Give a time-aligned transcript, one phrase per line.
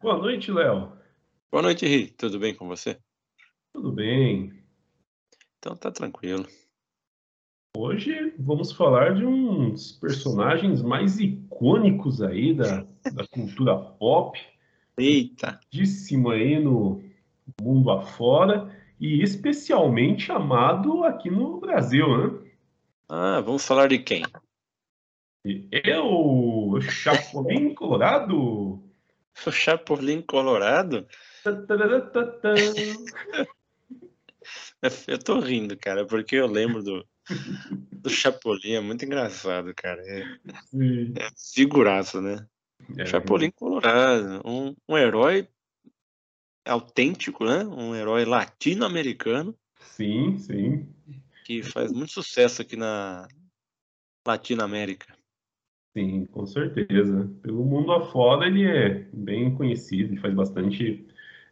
[0.00, 0.92] Boa noite, Léo.
[1.50, 2.06] Boa noite, Ri.
[2.12, 2.98] Tudo bem com você?
[3.72, 4.52] Tudo bem.
[5.58, 6.46] Então tá tranquilo.
[7.76, 14.38] Hoje vamos falar de uns personagens mais icônicos aí da, da cultura pop.
[14.96, 15.58] Eita!
[15.72, 17.02] Muitíssimo aí no
[17.60, 22.50] mundo afora e especialmente amado aqui no Brasil, né?
[23.08, 24.22] Ah, vamos falar de quem?
[26.04, 28.87] O Chapolin Colorado.
[29.46, 31.06] O Chapolin Colorado?
[35.06, 37.06] Eu tô rindo, cara, porque eu lembro do,
[37.92, 40.00] do Chapolin, é muito engraçado, cara.
[40.02, 40.24] É,
[40.66, 41.12] Sim.
[41.16, 42.46] é figuraça, né?
[42.96, 45.48] É, Chapolin Colorado, um, um herói
[46.64, 47.64] autêntico, né?
[47.64, 50.88] Um herói latino-americano Sim, sim.
[51.44, 53.26] que faz muito sucesso aqui na
[54.26, 55.17] Latinoamérica.
[55.98, 57.28] Sim, com certeza.
[57.42, 61.04] Pelo mundo afora ele é bem conhecido, ele faz bastante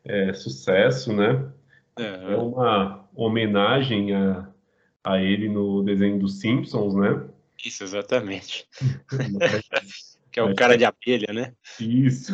[0.04, 1.52] é, sucesso, né?
[1.98, 4.48] É É, uma homenagem a,
[5.02, 7.28] a ele no desenho dos Simpsons, né?
[7.64, 8.68] isso, exatamente.
[10.30, 11.54] Que é o cara de abelha, né?
[11.80, 12.32] Isso.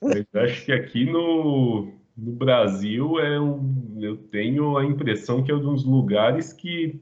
[0.00, 5.54] Mas acho que aqui no, no Brasil é um, eu tenho a impressão que é
[5.54, 7.00] um dos lugares que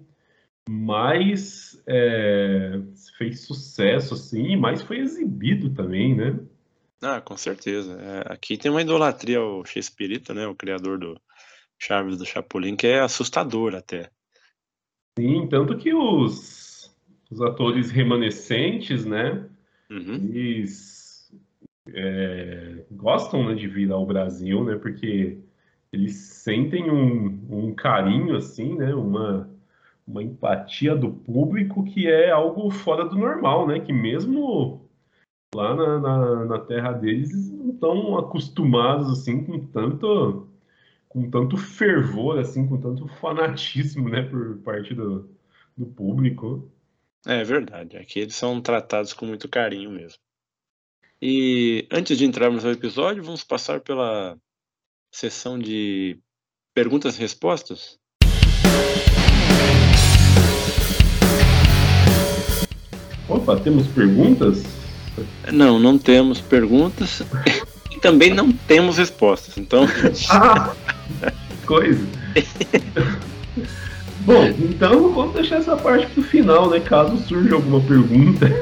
[0.68, 2.80] mais é,
[3.16, 6.38] fez sucesso, assim, e mais foi exibido também, né?
[7.02, 7.98] Ah, com certeza.
[8.00, 10.46] É, aqui tem uma idolatria ao Chespirito, né?
[10.46, 11.20] O criador do
[11.78, 14.10] Chaves do Chapolin, que é assustador até.
[15.18, 16.94] Sim, tanto que os,
[17.30, 19.48] os atores remanescentes, né?
[19.88, 20.14] Uhum.
[20.34, 21.30] eles
[21.94, 24.76] é, gostam né, de vir ao Brasil, né?
[24.76, 25.38] Porque
[25.92, 28.94] eles sentem um, um carinho, assim, né?
[28.94, 29.48] Uma,
[30.06, 33.80] uma empatia do público que é algo fora do normal, né?
[33.80, 34.88] Que mesmo
[35.54, 40.48] lá na, na, na terra deles eles não estão acostumados assim com tanto
[41.08, 44.22] com tanto fervor, assim, com tanto fanatismo, né?
[44.22, 45.34] Por parte do,
[45.76, 46.70] do público.
[47.26, 47.96] É verdade.
[47.96, 50.20] Aqui eles são tratados com muito carinho mesmo.
[51.20, 54.38] E antes de entrarmos no episódio, vamos passar pela
[55.10, 56.20] sessão de
[56.74, 57.98] perguntas e respostas.
[63.28, 64.62] Opa, temos perguntas?
[65.52, 67.22] Não, não temos perguntas
[67.90, 69.56] e também não temos respostas.
[69.58, 69.86] Então,
[70.30, 70.72] Ah,
[71.60, 72.04] que coisa.
[74.20, 76.80] Bom, então vamos deixar essa parte pro final, né?
[76.80, 78.52] Caso surja alguma pergunta.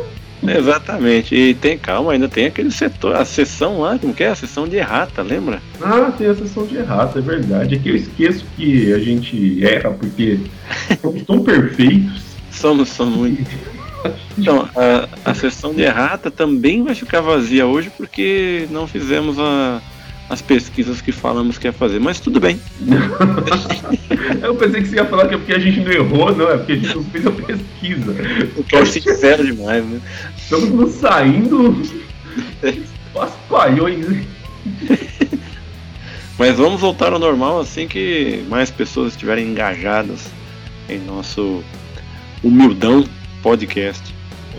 [0.47, 1.35] exatamente.
[1.35, 4.29] E tem calma, ainda tem aquele setor, a sessão lá, como que é?
[4.29, 5.61] A sessão de errata, lembra?
[5.81, 7.75] Ah, tem a sessão de errata, é verdade.
[7.75, 10.39] É que eu esqueço que a gente erra porque
[11.01, 12.23] somos tão perfeitos.
[12.51, 13.51] Somos, somos muito.
[14.37, 19.81] Então, a, a sessão de errata também vai ficar vazia hoje porque não fizemos a-
[20.29, 21.99] as pesquisas que falamos que ia fazer.
[22.01, 22.59] Mas tudo bem.
[24.43, 26.57] Eu pensei que você ia falar que é porque a gente não errou, não, é
[26.57, 28.15] porque a gente não fez a pesquisa.
[28.69, 30.01] Quero ser sincero demais, né?
[30.37, 31.83] Estamos saindo
[33.15, 34.07] aos palhões.
[36.39, 40.27] Mas vamos voltar ao normal assim que mais pessoas estiverem engajadas
[40.89, 41.63] em nosso
[42.43, 43.05] humildão
[43.45, 44.03] podcast.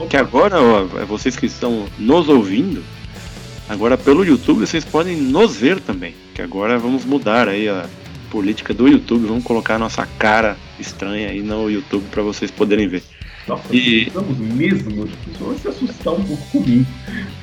[0.08, 2.84] Que agora, ó, vocês que estão nos ouvindo,
[3.68, 6.14] agora pelo YouTube vocês podem nos ver também.
[6.36, 7.88] Que agora vamos mudar aí a
[8.30, 12.88] política do YouTube, vamos colocar a nossa cara estranha aí no YouTube para vocês poderem
[12.88, 13.02] ver.
[13.72, 15.04] E- estamos mesmo.
[15.04, 16.86] As pessoas vão se assustar um pouco comigo.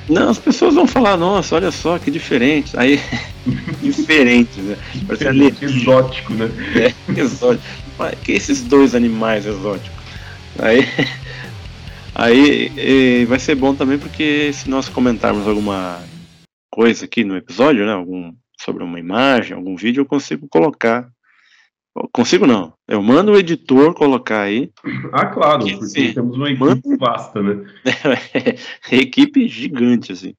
[0.07, 2.71] Não, as pessoas vão falar, nossa, olha só que diferente.
[2.77, 3.01] Aí,
[3.83, 4.77] diferente, né?
[5.07, 6.49] Parece ali, Exótico, né?
[6.75, 7.67] É, exótico.
[8.23, 10.03] Que esses dois animais exóticos?
[10.59, 10.87] Aí,
[12.23, 16.01] aí eh, vai ser bom também porque se nós comentarmos alguma
[16.71, 21.09] coisa aqui no episódio, né, algum sobre uma imagem, algum vídeo, eu consigo colocar.
[22.11, 22.73] Consigo não.
[22.87, 24.71] Eu mando o editor colocar aí.
[25.11, 27.65] Ah, claro, Que porque temos uma Manda- equipe vasta, né?
[28.91, 30.33] equipe gigante assim.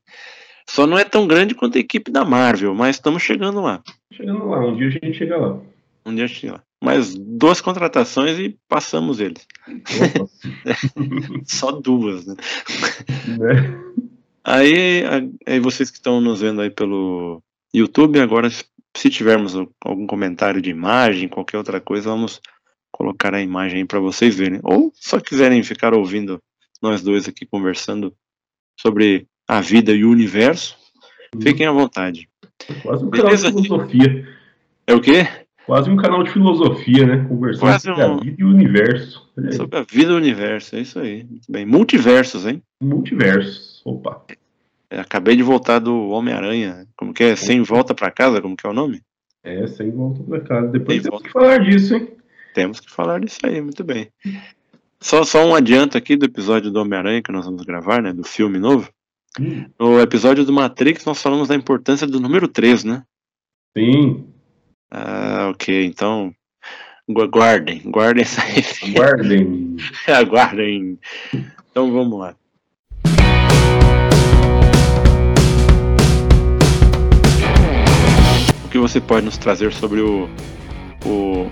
[0.68, 3.82] Só não é tão grande quanto a equipe da Marvel, mas estamos chegando lá.
[4.12, 5.60] Chegando lá, um dia a gente chega lá.
[6.04, 6.62] Um dia chega lá.
[6.82, 9.46] Mais duas contratações e passamos eles.
[11.46, 12.34] Só duas, né?
[13.38, 13.80] né?
[14.44, 15.02] Aí,
[15.46, 17.42] aí vocês que estão nos vendo aí pelo
[17.74, 22.40] YouTube, agora se tivermos algum comentário de imagem, qualquer outra coisa, vamos
[22.92, 24.60] colocar a imagem aí para vocês verem.
[24.62, 26.40] Ou só quiserem ficar ouvindo
[26.80, 28.14] nós dois aqui conversando
[28.78, 30.76] sobre a vida e o universo,
[31.42, 32.28] fiquem à vontade.
[32.82, 34.38] Quase um canal de filosofia.
[34.86, 35.26] É o quê?
[35.66, 37.24] Quase um canal de filosofia, né?
[37.28, 39.32] Conversando Quase sobre a um- vida e o universo.
[39.56, 41.24] Sobre a vida e o universo, é isso aí.
[41.24, 41.64] Muito bem.
[41.64, 42.62] Multiversos, hein?
[42.82, 43.80] Multiversos.
[43.84, 44.22] Opa.
[44.90, 46.86] acabei de voltar do Homem-Aranha.
[46.96, 47.34] Como que é?
[47.36, 48.40] Sem volta para casa?
[48.40, 49.00] Como que é o nome?
[49.42, 50.68] É, sem volta para casa.
[50.68, 51.24] Depois sem temos volta.
[51.26, 52.08] que falar disso, hein?
[52.54, 54.08] Temos que falar disso aí, muito bem.
[55.00, 58.12] Só, só um adianto aqui do episódio do Homem-Aranha que nós vamos gravar, né?
[58.12, 58.88] Do filme novo.
[59.40, 59.66] Hum.
[59.78, 63.02] No episódio do Matrix, nós falamos da importância do número 3, né?
[63.76, 64.26] Sim.
[64.96, 65.84] Ah, ok.
[65.86, 66.32] Então,
[67.10, 68.40] guardem, guardem essa
[68.92, 69.76] Guardem.
[70.06, 70.96] Aguardem.
[71.68, 72.36] Então vamos lá.
[78.64, 80.28] O que você pode nos trazer sobre o,
[81.04, 81.50] o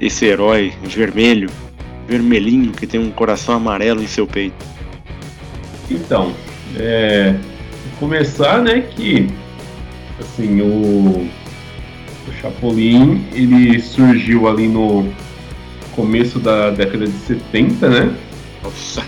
[0.00, 1.50] esse herói vermelho,
[2.06, 4.64] vermelhinho, que tem um coração amarelo em seu peito?
[5.90, 6.34] Então,
[6.78, 7.34] é,
[7.98, 9.26] começar, né, que
[10.18, 11.28] assim, o,
[12.28, 15.08] o Chapolin, ele surgiu ali no
[15.94, 18.14] começo da década de 70, né?
[18.62, 19.02] Nossa!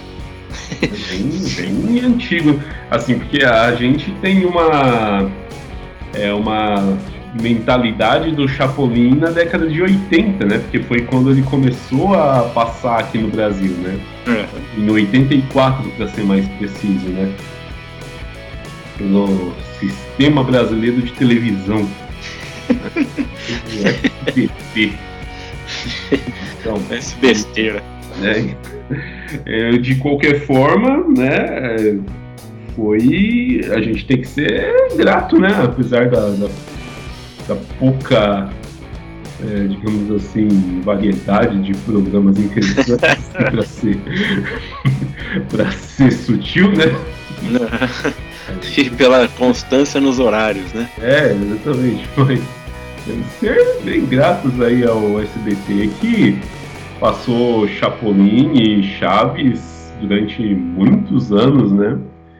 [0.80, 2.58] Bem, bem antigo,
[2.90, 5.30] assim, porque a gente tem uma
[6.14, 6.98] é uma
[7.40, 10.58] mentalidade do Chapolin na década de 80, né?
[10.58, 14.00] Porque foi quando ele começou a passar aqui no Brasil, né?
[14.26, 14.80] É.
[14.80, 17.32] Em 84, para ser mais preciso, né?
[18.98, 21.88] Pelo Sistema Brasileiro de Televisão.
[24.26, 24.92] SBT.
[26.60, 27.82] Então, Essa besteira.
[28.18, 28.56] Né?
[29.46, 31.98] É, de qualquer forma, né?
[32.74, 33.60] Foi.
[33.72, 35.50] A gente tem que ser grato, né?
[35.62, 36.48] Apesar da, da
[37.50, 38.48] da pouca,
[39.42, 43.98] é, digamos assim, variedade de programas interessantes para ser,
[45.50, 46.84] para ser sutil, né?
[48.76, 50.90] E pela constância nos horários, né?
[51.00, 52.08] É, exatamente.
[52.16, 52.40] Mas
[53.38, 56.38] ser bem gratos aí ao SBT que
[56.98, 61.98] passou Chapolin e Chaves durante muitos anos, né?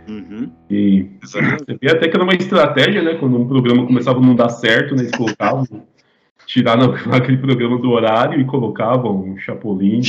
[0.09, 0.51] Uhum.
[0.69, 1.39] E você
[1.89, 3.15] até que era uma estratégia, né?
[3.15, 5.65] Quando um programa começava a não dar certo, né, eles colocavam,
[6.47, 10.01] tiraram aquele programa do horário e colocavam o Chapolin,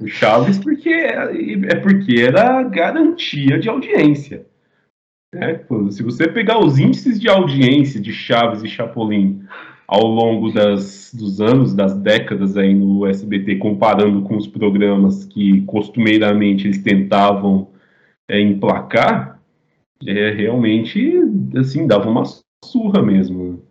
[0.00, 4.46] o Chaves, porque é porque era garantia de audiência.
[5.34, 5.64] Né?
[5.90, 9.44] Se você pegar os índices de audiência de Chaves e Chapolin
[9.86, 15.62] ao longo das, dos anos, das décadas aí no SBT, comparando com os programas que
[15.62, 17.70] costumeiramente eles tentavam
[18.28, 19.40] é, emplacar,
[20.06, 21.18] é, realmente,
[21.56, 22.24] assim, dava uma
[22.62, 23.64] surra mesmo.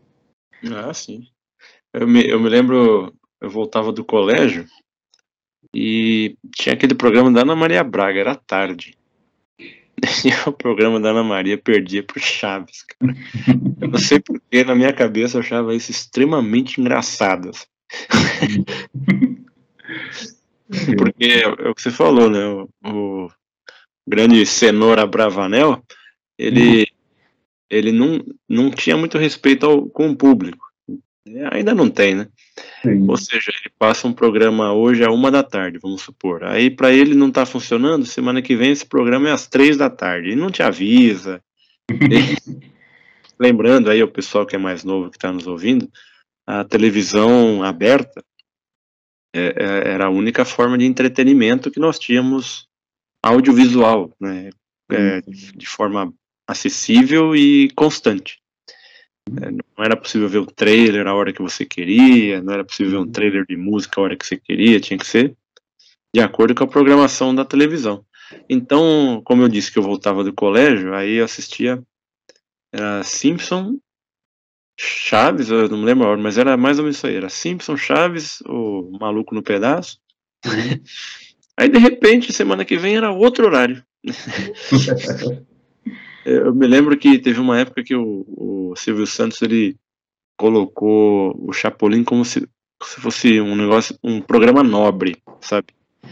[0.74, 1.28] Ah, sim.
[1.94, 4.66] Eu me, eu me lembro, eu voltava do colégio
[5.74, 8.98] e tinha aquele programa da Ana Maria Braga, era tarde.
[10.46, 13.16] O programa da Ana Maria perdia pro Chaves, cara.
[13.82, 17.50] Eu não sei porque na minha cabeça eu achava isso extremamente engraçado.
[17.50, 17.66] Assim.
[20.98, 22.46] porque é o que você falou, né?
[22.46, 23.32] O, o,
[24.08, 25.84] grande cenoura Bravanel,
[26.38, 26.86] ele, uhum.
[27.70, 30.66] ele não, não tinha muito respeito ao, com o público.
[31.52, 32.28] Ainda não tem, né?
[32.82, 33.06] Sim.
[33.08, 36.44] Ou seja, ele passa um programa hoje a uma da tarde, vamos supor.
[36.44, 39.90] Aí para ele não tá funcionando, semana que vem esse programa é às três da
[39.90, 40.30] tarde.
[40.30, 41.42] Ele não te avisa.
[43.40, 45.90] Lembrando aí o pessoal que é mais novo que está nos ouvindo,
[46.46, 48.24] a televisão aberta
[49.36, 52.68] é, é, era a única forma de entretenimento que nós tínhamos
[53.22, 54.50] audiovisual, né,
[54.92, 56.14] é, de forma
[56.48, 58.40] acessível e constante.
[59.30, 63.08] Não era possível ver o trailer a hora que você queria, não era possível ver
[63.08, 65.36] um trailer de música a hora que você queria, tinha que ser
[66.14, 68.04] de acordo com a programação da televisão.
[68.50, 71.82] Então, como eu disse que eu voltava do colégio, aí eu assistia
[72.74, 73.78] era Simpson,
[74.80, 77.30] Chaves, eu não me lembro a hora, mas era mais ou menos isso aí, era
[77.30, 80.00] Simpson, Chaves, o Maluco no Pedaço,
[80.46, 80.52] uhum.
[81.60, 83.84] Aí de repente, semana que vem era outro horário.
[86.28, 89.78] Eu me lembro que teve uma época que o, o Silvio Santos ele
[90.38, 92.46] colocou o Chapolin como se,
[92.84, 95.68] se fosse um negócio, um programa nobre, sabe?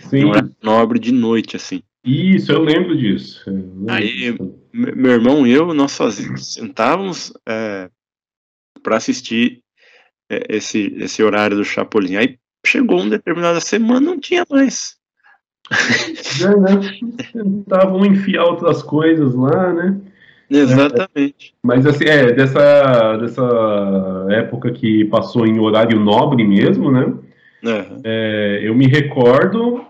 [0.10, 0.26] Sim.
[0.26, 0.32] Um
[0.64, 1.84] nobre de noite, assim.
[2.06, 3.44] Isso, eu lembro disso.
[3.48, 4.60] Eu lembro Aí, disso.
[4.74, 7.90] meu irmão e eu, nós sozinhos, sentávamos é,
[8.82, 9.62] para assistir
[10.30, 12.16] é, esse, esse horário do Chapolin.
[12.16, 14.98] Aí chegou uma determinada semana, não tinha mais.
[16.38, 16.80] Já, né?
[17.34, 19.98] Tentavam enfiar outras coisas lá, né?
[20.50, 21.54] Exatamente.
[21.54, 27.06] É, mas assim, é, dessa, dessa época que passou em horário nobre mesmo, né?
[27.64, 28.02] Uhum.
[28.04, 29.82] É, eu me recordo.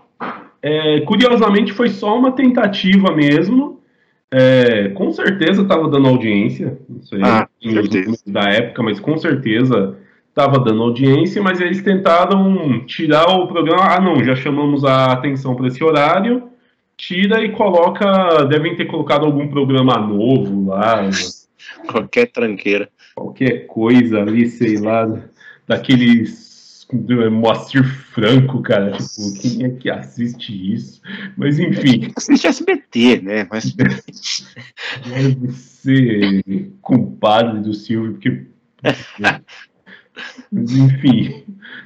[0.62, 3.80] É, curiosamente, foi só uma tentativa mesmo.
[4.30, 6.78] É, com certeza estava dando audiência.
[6.88, 7.48] Não sei ah,
[8.26, 9.96] da época, mas com certeza
[10.36, 13.84] estava dando audiência, mas eles tentaram tirar o programa.
[13.84, 16.50] Ah, não, já chamamos a atenção para esse horário,
[16.94, 18.44] tira e coloca.
[18.44, 21.08] Devem ter colocado algum programa novo lá.
[21.88, 22.90] Qualquer tranqueira.
[23.14, 25.08] Qualquer coisa ali, sei lá,
[25.66, 26.44] daqueles.
[27.32, 28.92] Moacir Franco, cara.
[28.92, 31.00] Tipo, quem é que assiste isso?
[31.36, 32.12] Mas enfim.
[32.14, 33.48] Assiste SBT, né?
[33.50, 33.72] Mas.
[35.04, 36.42] Deve ser
[36.80, 38.46] compadre do Silvio, porque.
[40.52, 41.44] Enfim,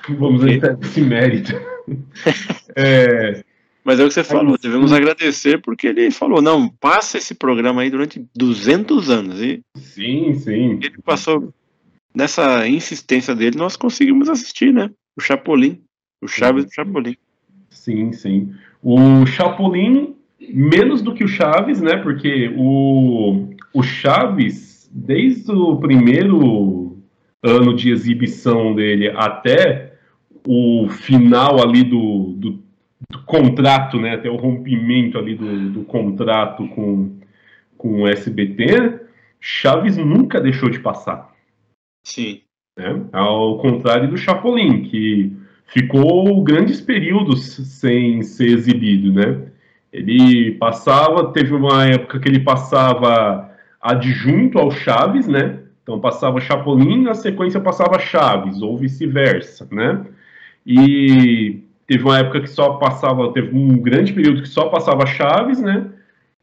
[0.09, 1.53] vamos entrar nesse mérito.
[2.77, 3.43] É,
[3.85, 7.83] mas é o que você falou, devemos agradecer porque ele falou, não, passa esse programa
[7.83, 9.41] aí durante 200 anos.
[9.41, 10.79] E sim, sim.
[10.83, 11.53] Ele passou,
[12.15, 14.91] nessa insistência dele, nós conseguimos assistir, né?
[15.17, 15.81] O Chapolin,
[16.23, 17.17] o Chaves do Chapolin.
[17.71, 18.55] Sim, sim.
[18.83, 21.97] O Chapolin, menos do que o Chaves, né?
[21.97, 26.80] Porque o, o Chaves, desde o primeiro
[27.43, 29.95] ano de exibição dele até
[30.47, 32.63] o final ali do, do,
[33.09, 37.19] do contrato, né, até o rompimento ali do, do contrato com,
[37.77, 39.01] com o SBT,
[39.41, 41.33] Chaves nunca deixou de passar.
[42.05, 42.43] Sim.
[42.79, 43.07] Né?
[43.13, 45.33] Ao contrário do Chapolin, que
[45.67, 49.51] ficou grandes períodos sem ser exibido, né?
[49.93, 55.59] Ele passava, teve uma época que ele passava adjunto ao Chaves, né?
[55.91, 60.07] Então passava Chapolin, na sequência passava Chaves, ou vice-versa, né?
[60.65, 65.61] E teve uma época que só passava, teve um grande período que só passava Chaves,
[65.61, 65.91] né?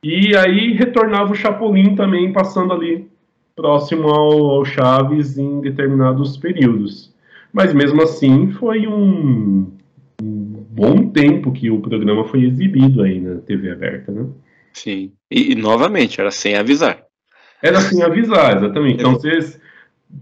[0.04, 3.08] E aí retornava o Chapolin também passando ali
[3.56, 7.16] próximo ao, ao Chaves em determinados períodos.
[7.54, 9.72] Mas mesmo assim foi um,
[10.22, 14.26] um, bom tempo que o programa foi exibido aí na TV aberta, né?
[14.74, 15.14] Sim.
[15.32, 17.07] E, e novamente, era sem avisar.
[17.62, 19.00] Era sem avisar, exatamente.
[19.00, 19.60] Então vocês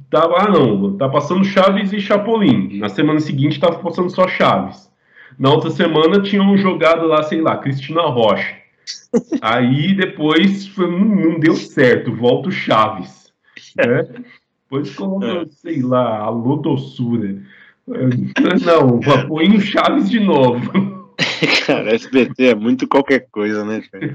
[0.10, 2.80] tava, ah não, tá passando Chaves e Chapolin.
[2.80, 4.90] Na semana seguinte tava passando só Chaves.
[5.38, 8.56] Na outra semana tinham jogado lá, sei lá, Cristina Rocha.
[9.42, 13.34] Aí depois foi, não, não, deu certo, volta o Chaves.
[13.76, 14.08] Né?
[14.64, 15.46] Depois colocou, é.
[15.48, 17.38] sei lá, a Lodossura.
[17.88, 21.06] Não, põe o Chaves de novo.
[21.66, 24.14] Cara, SBT é muito qualquer coisa, né, cara?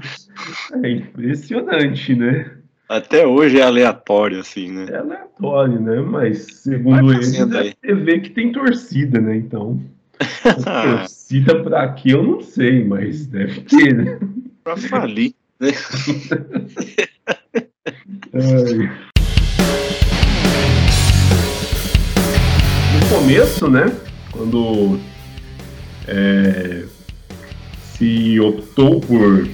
[0.83, 2.60] É impressionante, né?
[2.91, 4.85] Até hoje é aleatório, assim, né?
[4.89, 6.01] É aleatório, né?
[6.01, 9.37] Mas segundo eles, é TV que tem torcida, né?
[9.37, 9.79] Então.
[10.99, 14.19] torcida pra quê, eu não sei, mas deve ter, né?
[14.61, 15.69] Pra falir, né?
[22.93, 23.85] no começo, né?
[24.33, 24.99] Quando
[26.09, 26.83] é,
[27.95, 29.47] se optou por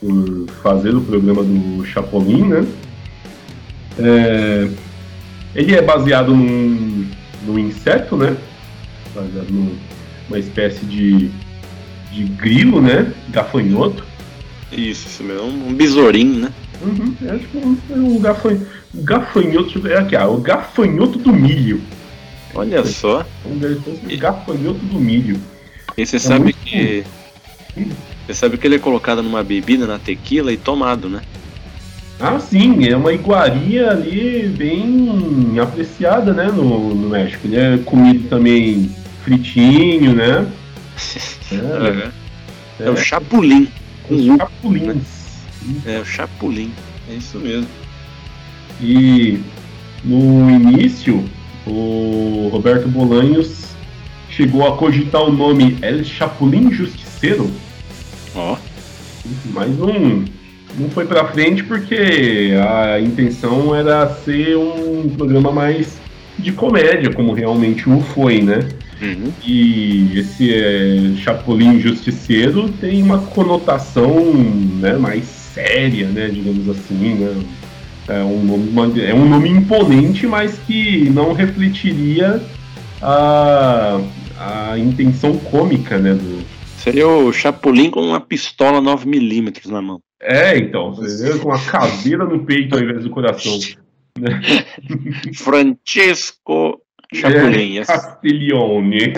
[0.00, 2.66] por fazer o programa do Chapolin, né?
[3.98, 4.68] É,
[5.54, 7.08] ele é baseado num,
[7.46, 8.36] num inseto, né?
[9.14, 11.30] Baseado numa espécie de,
[12.12, 13.12] de grilo, né?
[13.30, 14.04] Gafanhoto.
[14.70, 15.46] Isso, isso mesmo.
[15.46, 16.52] Um besourinho, né?
[16.82, 19.88] Uhum, é tipo um, um, gafanhoto, um gafanhoto.
[19.88, 21.80] É aqui, ah, o gafanhoto do milho.
[22.54, 23.24] Olha só.
[23.46, 23.58] Um
[24.18, 25.40] gafanhoto do milho.
[25.96, 27.04] E você é sabe que.
[28.26, 31.22] Você sabe que ele é colocado numa bebida, na tequila e tomado, né?
[32.18, 37.46] Ah, sim, é uma iguaria ali bem apreciada, né, no, no México.
[37.46, 38.90] Ele é comido também
[39.22, 40.46] fritinho, né?
[41.48, 43.68] É, é, é o chapulim.
[44.02, 45.46] Com chapulins.
[45.62, 45.94] Né?
[45.94, 46.72] É o chapulim,
[47.08, 47.68] é isso mesmo.
[48.80, 49.38] E
[50.02, 51.24] no início,
[51.64, 53.66] o Roberto Bolanhos
[54.28, 57.48] chegou a cogitar o nome El Chapulin Justiceiro
[58.36, 58.56] Ó.
[59.46, 60.24] Mas não,
[60.78, 65.98] não foi pra frente porque a intenção era ser um programa mais
[66.38, 68.68] de comédia, como realmente o foi, né?
[69.00, 69.32] Uhum.
[69.44, 74.32] E esse é, Chapolin Justiceiro tem uma conotação
[74.80, 77.42] né, mais séria, né, digamos assim, né?
[78.08, 82.40] É um, nome, é um nome imponente, mas que não refletiria
[83.02, 84.00] a,
[84.38, 86.35] a intenção cômica né, do,
[86.86, 90.00] Seria o Chapolin com uma pistola 9mm na mão.
[90.22, 90.94] É, então.
[90.94, 93.58] Seria com uma caveira no peito ao invés do coração.
[95.34, 96.80] Francesco
[97.12, 97.78] Chapolin.
[97.82, 99.14] É, Castiglione.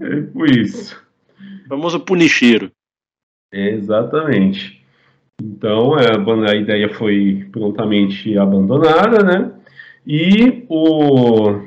[0.00, 1.00] é, foi isso.
[1.64, 2.72] O famoso punicheiro.
[3.52, 4.84] É, exatamente.
[5.40, 6.08] Então, é,
[6.50, 9.52] a ideia foi prontamente abandonada, né?
[10.04, 11.60] E o,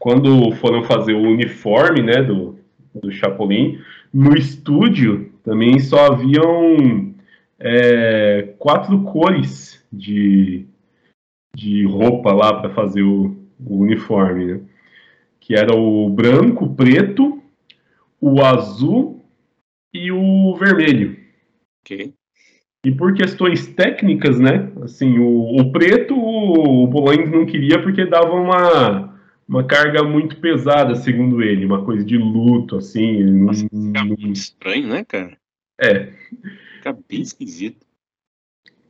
[0.00, 2.57] quando foram fazer o uniforme, né, do,
[2.94, 3.78] do Chapolin.
[4.12, 7.14] No estúdio também só haviam
[7.58, 10.66] é, quatro cores de,
[11.54, 14.60] de roupa lá para fazer o, o uniforme, né?
[15.40, 17.42] Que era o branco, o preto,
[18.20, 19.24] o azul
[19.92, 21.16] e o vermelho.
[22.84, 24.70] E por questões técnicas, né?
[24.82, 29.17] Assim, o, o preto o Bolanes não queria porque dava uma,
[29.48, 33.24] uma carga muito pesada, segundo ele, uma coisa de luto, assim.
[33.24, 35.38] Nossa, fica muito estranho, né, cara?
[35.80, 36.10] É.
[36.76, 37.86] Fica bem esquisito.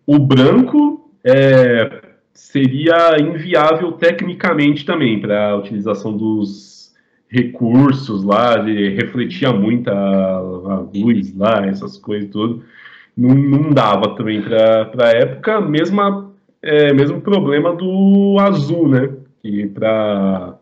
[0.04, 6.92] O branco é, seria inviável tecnicamente também para a utilização dos
[7.28, 12.64] recursos lá, de, refletia muito a, a luz lá, essas coisas tudo.
[13.16, 19.17] Não, não dava também para a época, mesma, é, mesmo problema do azul, né?
[19.42, 20.58] Que para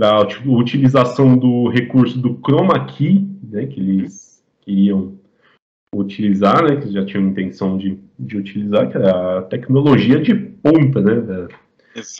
[0.00, 5.18] a utilização do recurso do chroma key, né, que eles queriam
[5.94, 11.00] utilizar, né, que já tinham intenção de, de utilizar, que era a tecnologia de ponta,
[11.00, 11.48] né, da,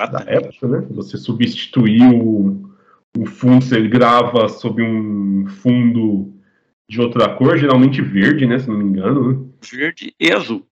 [0.07, 2.71] da época, né, você substituir o,
[3.17, 6.33] o fundo, você grava sob um fundo
[6.89, 9.49] de outra cor, geralmente verde, né, se não me engano, né?
[9.73, 10.67] Verde e azul.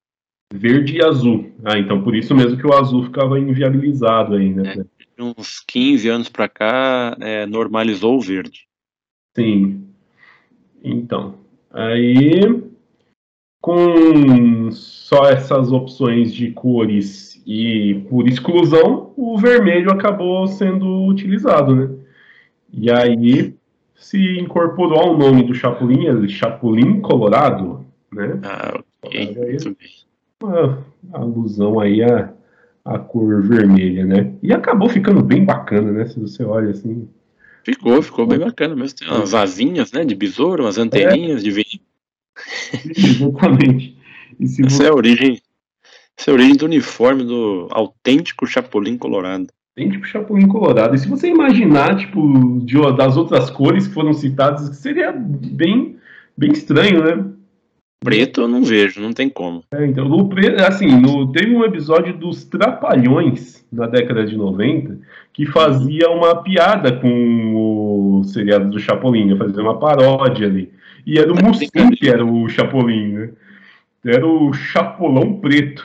[0.52, 1.52] Verde e azul.
[1.64, 4.72] Ah, então por isso mesmo que o azul ficava inviabilizado né?
[4.72, 8.66] É, de uns 15 anos para cá, é, normalizou o verde.
[9.36, 9.86] Sim.
[10.82, 11.36] Então,
[11.70, 12.62] aí
[13.60, 21.90] com só essas opções de cores e por exclusão, o vermelho acabou sendo utilizado, né?
[22.72, 23.54] E aí
[23.94, 28.40] se incorporou ao nome do Chapulin, é Chapulin Colorado, né?
[28.42, 29.36] Ah, ok.
[29.36, 29.88] Muito bem.
[30.42, 32.32] Uma alusão aí à,
[32.84, 34.32] à cor vermelha, né?
[34.42, 36.06] E acabou ficando bem bacana, né?
[36.06, 37.08] Se você olha assim.
[37.62, 38.98] Ficou, ficou bem bacana mesmo.
[38.98, 40.04] Tem umas asinhas, né?
[40.04, 41.44] De besouro, umas anteninhas é.
[41.44, 41.80] de vinho.
[42.96, 43.98] Exatamente.
[44.40, 44.84] Essa você...
[44.84, 45.42] é a origem.
[46.18, 49.48] Essa é a origem do uniforme do autêntico Chapolin Colorado.
[49.76, 50.94] Autêntico Chapolin Colorado.
[50.94, 55.96] E se você imaginar, tipo, de, das outras cores que foram citadas, seria bem,
[56.36, 57.30] bem estranho, né?
[58.02, 59.62] Preto eu não vejo, não tem como.
[59.72, 60.30] É, então, no
[60.66, 64.98] assim, no, teve um episódio dos Trapalhões, na década de 90,
[65.34, 70.72] que fazia uma piada com o seriado do Chapolin, fazia uma paródia ali.
[71.06, 73.30] E era o Mussum que era o Chapolin, né?
[74.04, 75.84] Era o Chapolão Preto.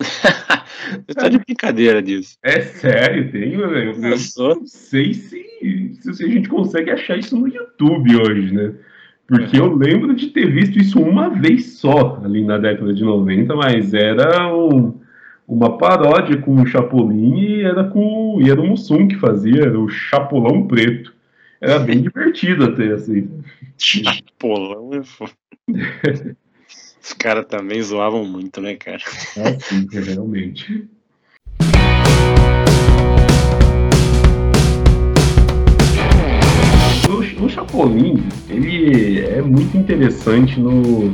[0.00, 2.36] Você tá de brincadeira disso.
[2.42, 3.52] É sério, tem.
[3.52, 8.72] Eu, eu não sei se, se a gente consegue achar isso no YouTube hoje, né?
[9.32, 13.56] Porque eu lembro de ter visto isso uma vez só, ali na década de 90,
[13.56, 15.00] mas era um,
[15.48, 19.80] uma paródia com o Chapolin e era, com, e era o Mussum que fazia, era
[19.80, 21.14] o Chapolão Preto.
[21.62, 23.30] Era bem divertido até, assim.
[23.78, 25.32] Chapolão é foda.
[27.02, 29.00] Os caras também zoavam muito, né, cara?
[29.38, 30.90] Ah, sim, realmente.
[37.12, 41.12] O, o Chapolin, ele é muito interessante no,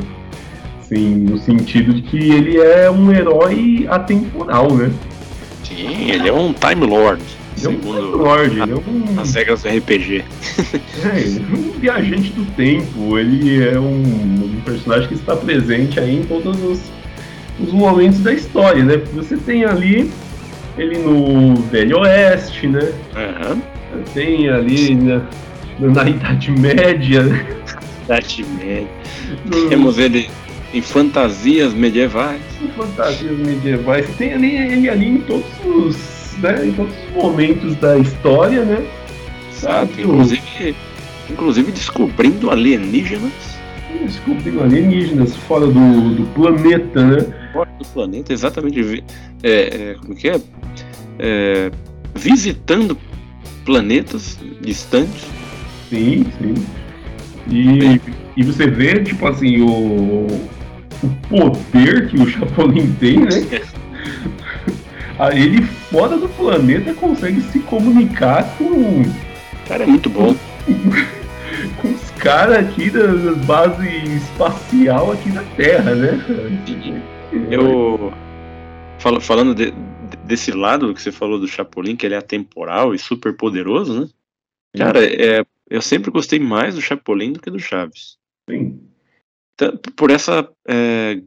[0.80, 4.90] assim, no sentido de que ele é um herói atemporal, né?
[5.64, 7.22] Sim, ele é um Time Lord.
[7.56, 9.20] Ele é um Time Lord, ele é um...
[9.20, 10.24] As regras do RPG.
[11.04, 16.00] é, ele é um viajante do tempo, ele é um, um personagem que está presente
[16.00, 16.80] aí em todos os,
[17.61, 18.96] os momentos da história, né?
[19.14, 20.11] Você tem ali
[20.78, 22.92] ele no Velho Oeste, né?
[23.16, 23.61] Uhum.
[24.14, 25.20] Tem ali né,
[25.78, 27.22] na Idade Média.
[28.04, 28.88] Idade Média.
[29.68, 30.28] Temos ele
[30.74, 32.42] em fantasias medievais.
[32.62, 34.06] Em fantasias medievais.
[34.16, 38.86] Tem ali, ele ali em todos os, né, em todos os momentos da história, né?
[39.52, 40.76] Exato, inclusive,
[41.30, 43.32] inclusive descobrindo alienígenas.
[44.04, 47.50] Descobrindo alienígenas fora do, do planeta, né?
[47.52, 49.04] Fora do planeta, exatamente.
[49.42, 50.40] É, é, como que é?
[51.18, 51.70] é?
[52.14, 52.96] Visitando
[53.64, 55.26] planetas distantes
[55.88, 56.55] Sim, sim.
[57.51, 58.01] E,
[58.37, 60.27] e você vê, tipo assim, o,
[61.03, 63.29] o poder que o Chapolin tem, né?
[65.35, 69.03] Ele fora do planeta consegue se comunicar com.
[69.66, 70.35] Cara, é muito bom.
[71.81, 76.18] com os caras aqui da base espacial aqui da Terra, né?
[77.51, 78.12] Eu.
[79.20, 79.72] Falando de,
[80.24, 84.09] desse lado que você falou do Chapolin, que ele é atemporal e super poderoso, né?
[84.77, 88.16] Cara, é, eu sempre gostei mais do Chapolin do que do Chaves.
[88.48, 88.81] Sim.
[89.96, 91.20] Por essa é,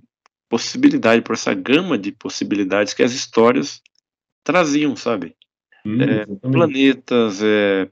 [0.50, 3.82] possibilidade, por essa gama de possibilidades que as histórias
[4.44, 5.36] traziam, sabe?
[5.86, 7.90] Hum, é, planetas, é,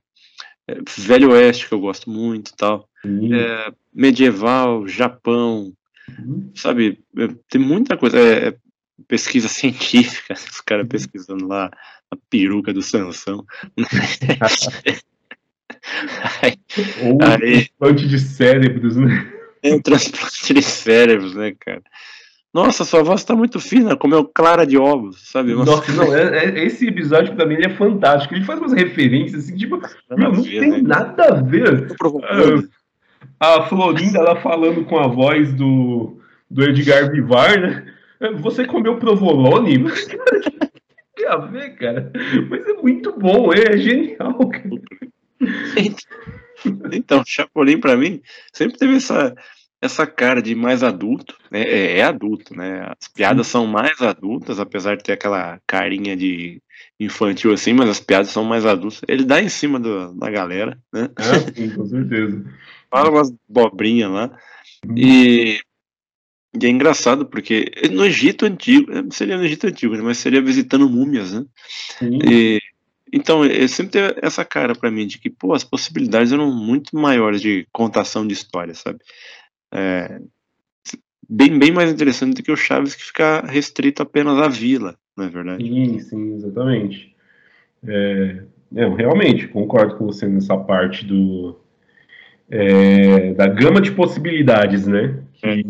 [0.68, 2.90] é, Velho Oeste, que eu gosto muito tal.
[3.06, 5.74] É, medieval, Japão,
[6.20, 6.52] uhum.
[6.56, 7.00] sabe?
[7.18, 8.18] É, tem muita coisa.
[8.20, 8.58] É,
[9.08, 11.70] pesquisa científica, os caras pesquisando lá
[12.12, 13.46] a peruca do Sansão.
[17.04, 19.34] Ou aí, um implante de cérebros, né?
[19.62, 21.82] É um transplante de cérebros, né, cara?
[22.54, 25.54] Nossa, sua voz tá muito fina, comeu clara de ovos, sabe?
[25.54, 28.34] Nossa, não, é, é, esse episódio pra mim ele é fantástico.
[28.34, 30.82] Ele faz umas referências assim, tipo, não, não tem né?
[30.82, 31.88] nada a ver.
[33.40, 37.86] A, a Florinda ela falando com a voz do, do Edgar Vivar, né?
[38.40, 39.86] Você comeu provolone?
[41.16, 42.12] tem a ver, cara?
[42.50, 44.70] Mas é muito bom, é, é genial, cara.
[46.92, 48.22] Então, Chapolin para mim
[48.52, 49.34] sempre teve essa
[49.82, 51.62] essa cara de mais adulto, né?
[51.62, 52.86] É, é adulto, né?
[53.00, 53.54] As piadas Sim.
[53.54, 56.62] são mais adultas, apesar de ter aquela carinha de
[57.00, 59.02] infantil assim, mas as piadas são mais adultas.
[59.08, 61.10] Ele dá em cima do, da galera, né?
[61.56, 62.44] Sim, com certeza.
[62.92, 64.38] Fala umas bobrinhas lá.
[64.98, 65.60] E
[66.60, 70.90] e é engraçado porque no Egito antigo, seria no Egito antigo, né, mas seria visitando
[70.90, 71.46] múmias, né?
[72.02, 72.60] E,
[73.12, 76.96] então, ele sempre teve essa cara para mim de que, pô, as possibilidades eram muito
[76.96, 79.00] maiores de contação de história, sabe?
[79.72, 80.20] É,
[81.28, 85.26] bem, bem mais interessante do que o Chaves que fica restrito apenas à vila, não
[85.26, 85.64] é verdade?
[85.64, 87.16] Sim, sim, exatamente.
[87.88, 88.44] É,
[88.76, 91.60] é, realmente, concordo com você nessa parte do,
[92.50, 95.20] é, da gama de possibilidades, né?
[95.34, 95.64] Que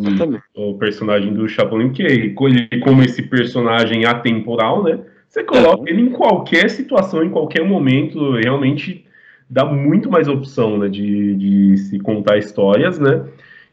[0.55, 4.99] o personagem do Chapolin, que ele, como esse personagem atemporal, né?
[5.29, 5.93] Você coloca é.
[5.93, 9.05] ele em qualquer situação, em qualquer momento, realmente
[9.49, 10.89] dá muito mais opção, né?
[10.89, 13.25] De, de se contar histórias, né?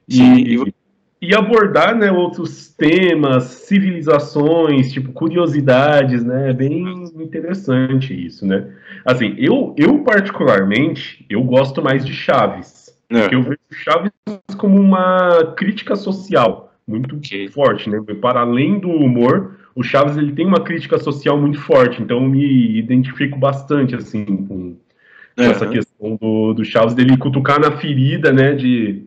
[0.08, 0.72] E, Sim,
[1.20, 6.50] e abordar, né, outros temas, civilizações, tipo, curiosidades, né?
[6.50, 8.70] É bem interessante isso, né?
[9.04, 13.20] Assim, eu, eu particularmente, eu gosto mais de Chaves é.
[13.20, 14.12] Porque eu vejo Chaves
[14.56, 17.48] como uma crítica social muito okay.
[17.48, 18.00] forte, né?
[18.20, 22.28] Para além do humor, o Chaves ele tem uma crítica social muito forte, então eu
[22.28, 24.74] me identifico bastante assim com,
[25.36, 29.04] com essa questão do, do Chaves dele cutucar na ferida, né, de,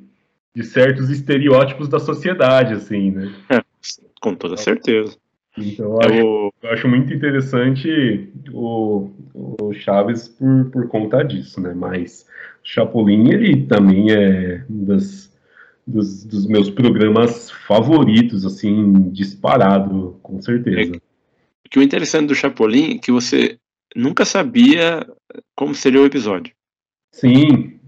[0.55, 3.33] de certos estereótipos da sociedade, assim, né?
[3.49, 3.63] É,
[4.21, 5.17] com toda certeza.
[5.57, 11.73] Então, eu, acho, eu acho muito interessante o, o Chaves por, por conta disso, né?
[11.75, 12.27] Mas
[12.63, 15.28] Chapolin, ele também é um das,
[15.89, 20.93] dos, dos, meus programas favoritos, assim, disparado, com certeza.
[20.93, 23.57] É, o que o interessante do Chapolin é que você
[23.95, 25.05] nunca sabia
[25.55, 26.53] como seria o episódio.
[27.11, 27.79] Sim.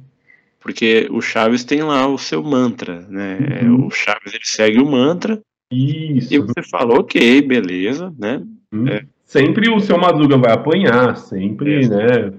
[0.60, 3.64] Porque o Chaves tem lá o seu mantra, né?
[3.64, 3.88] Uhum.
[3.88, 5.40] O Chaves ele segue o mantra.
[5.72, 6.34] Isso.
[6.34, 8.44] E você fala, ok, beleza, né?
[8.72, 8.88] Uhum.
[8.88, 9.06] É.
[9.26, 11.88] Sempre o seu Madruga vai apanhar, sempre, é.
[11.88, 12.34] né?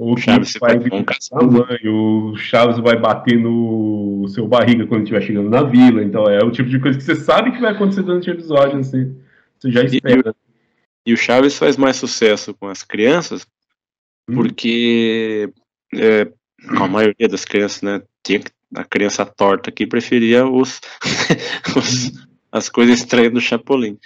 [0.00, 5.20] O Chaves vai vir com tamanho, o Chaves vai bater no seu barriga quando estiver
[5.20, 6.00] chegando na vila.
[6.04, 8.78] Então é o tipo de coisa que você sabe que vai acontecer durante o episódio,
[8.78, 9.10] você,
[9.58, 10.32] você já espera.
[11.04, 13.44] E, e, o Chaves faz mais sucesso com as crianças
[14.30, 14.36] hum.
[14.36, 15.52] porque
[15.92, 16.30] é,
[16.68, 18.40] a maioria das crianças, né, tinha
[18.76, 20.80] a criança torta que preferia os,
[21.76, 22.12] os
[22.52, 23.98] as coisas estranhas do Chapolin.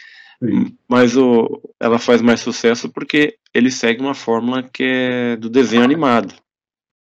[0.42, 0.76] Sim.
[0.88, 5.84] Mas o, ela faz mais sucesso porque ele segue uma fórmula que é do desenho
[5.84, 6.32] animado.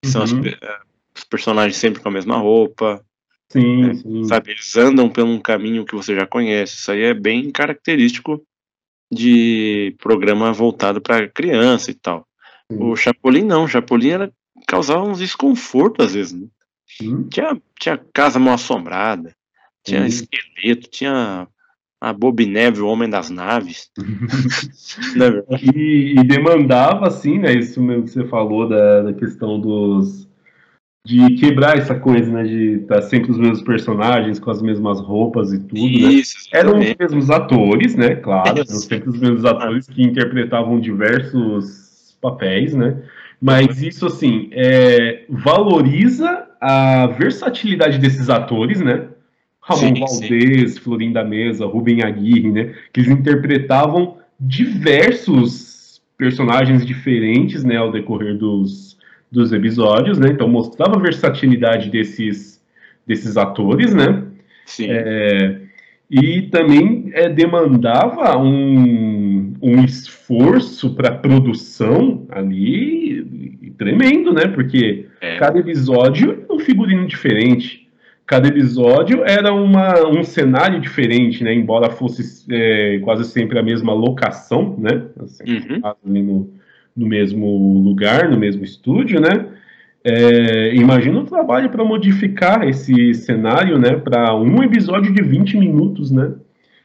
[0.05, 0.11] Uhum.
[0.11, 0.79] São as, é,
[1.15, 3.03] os personagens sempre com a mesma roupa.
[3.49, 4.23] Sim, é, sim.
[4.25, 6.75] Sabe, eles andam por um caminho que você já conhece.
[6.75, 8.45] Isso aí é bem característico
[9.11, 12.27] de programa voltado para criança e tal.
[12.71, 12.77] Sim.
[12.79, 14.33] O Chapolin não, o Chapolin era,
[14.67, 16.33] causava uns desconfortos às vezes.
[16.33, 16.47] Né?
[17.29, 19.35] Tinha, tinha casa mal assombrada,
[19.83, 21.47] tinha esqueleto, tinha
[22.01, 23.91] a Bob Neve, o Homem das Naves.
[25.15, 30.27] Né, e, e, demandava, assim, né, isso mesmo que você falou da, da questão dos...
[31.05, 34.99] de quebrar essa coisa, né, de estar tá sempre os mesmos personagens com as mesmas
[34.99, 35.87] roupas e tudo, né?
[35.87, 36.59] isso, né?
[36.59, 42.73] Eram os mesmos atores, né, claro, eram sempre os mesmos atores que interpretavam diversos papéis,
[42.73, 43.01] né?
[43.41, 49.07] Mas isso, assim, é, valoriza a versatilidade desses atores, né?
[49.61, 50.79] Ramon sim, Valdez, sim.
[50.79, 52.73] Florinda Mesa, Rubem Aguirre, né?
[52.91, 57.77] Que eles interpretavam diversos personagens diferentes, né?
[57.77, 58.97] Ao decorrer dos,
[59.31, 60.29] dos episódios, né?
[60.29, 62.61] Então mostrava a versatilidade desses,
[63.05, 64.23] desses atores, né?
[64.65, 64.87] Sim.
[64.89, 65.61] É,
[66.09, 74.47] e também é, demandava um, um esforço para produção ali tremendo, né?
[74.47, 75.37] Porque é.
[75.37, 77.80] cada episódio é um figurino diferente
[78.31, 81.53] cada episódio era uma, um cenário diferente, né?
[81.53, 85.05] Embora fosse é, quase sempre a mesma locação, né?
[85.19, 86.23] Assim, uhum.
[86.23, 86.53] no,
[86.95, 89.51] no mesmo lugar, no mesmo estúdio, né?
[90.01, 93.97] É, imagina o trabalho para modificar esse cenário, né?
[93.97, 96.33] Para um episódio de 20 minutos, né?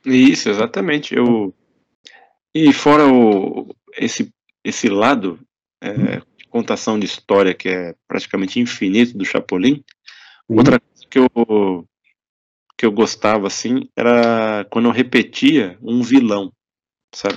[0.04, 1.14] Isso, exatamente.
[1.14, 1.54] Eu...
[2.52, 4.30] E fora o, esse,
[4.64, 5.38] esse lado
[5.80, 9.84] é, de contação de história que é praticamente infinito do Chapolin,
[10.48, 10.80] outra
[11.10, 11.86] que eu
[12.78, 16.52] que eu gostava, assim, era quando eu repetia um vilão,
[17.14, 17.36] sabe?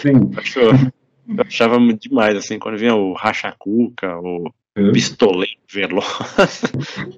[0.00, 0.30] Sim.
[0.56, 4.92] eu, achava muito demais, assim, quando vinha o Rachacuca, o é.
[4.92, 6.62] Pistoleiro Veloz.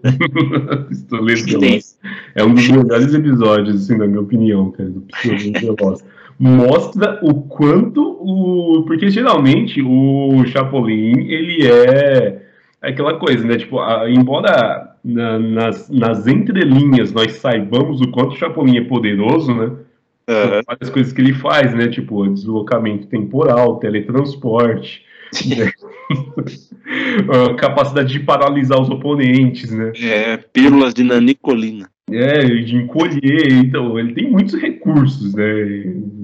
[0.88, 1.98] Pistoleiro Veloz.
[2.34, 6.04] É um dos melhores episódios, assim, na minha opinião, cara, do Pistoleiro Veloz.
[6.38, 8.84] Mostra o quanto o.
[8.86, 12.51] Porque geralmente o Chapolin, ele é
[12.82, 13.56] aquela coisa, né?
[13.56, 19.54] Tipo, a, embora na, nas, nas entrelinhas nós saibamos o quanto o Chapolin é poderoso,
[19.54, 19.70] né?
[20.28, 20.62] Uhum.
[20.66, 21.88] Várias coisas que ele faz, né?
[21.88, 25.02] Tipo, deslocamento temporal, teletransporte,
[25.46, 25.70] né?
[27.58, 29.92] capacidade de paralisar os oponentes, né?
[30.00, 31.88] É, pílulas de nanicolina.
[32.10, 35.44] É, de encolher, então, ele tem muitos recursos, né?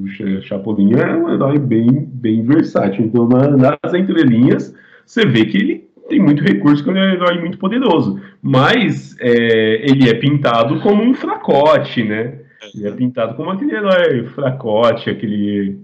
[0.02, 3.04] O Chapolin é um herói bem, bem versátil.
[3.04, 4.74] Então, nas entrelinhas,
[5.06, 8.20] você vê que ele tem muito recurso, que ele é um herói muito poderoso.
[8.42, 12.40] Mas é, ele é pintado como um fracote, né?
[12.74, 15.78] Ele é pintado como aquele herói fracote, aquele,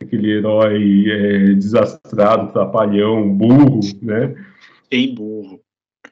[0.00, 4.34] aquele herói é, desastrado, trapalhão, burro, né?
[4.90, 5.60] Em burro.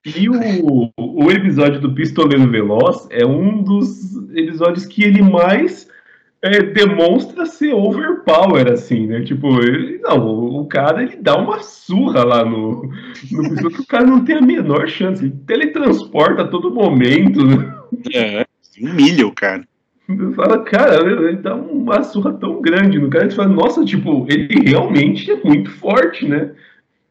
[0.05, 5.89] E o, o episódio do Pistoleiro Veloz é um dos episódios que ele mais
[6.43, 9.23] é, demonstra ser overpower, assim, né?
[9.23, 12.91] Tipo, ele, não, o cara ele dá uma surra lá no,
[13.33, 15.25] no que o cara não tem a menor chance.
[15.25, 17.45] Ele teletransporta a todo momento.
[17.45, 17.75] Né?
[18.15, 18.47] É,
[18.81, 19.67] humilha o cara.
[20.09, 24.25] Você fala, cara, ele dá uma surra tão grande no cara, você fala, nossa, tipo,
[24.31, 26.53] ele realmente é muito forte, né?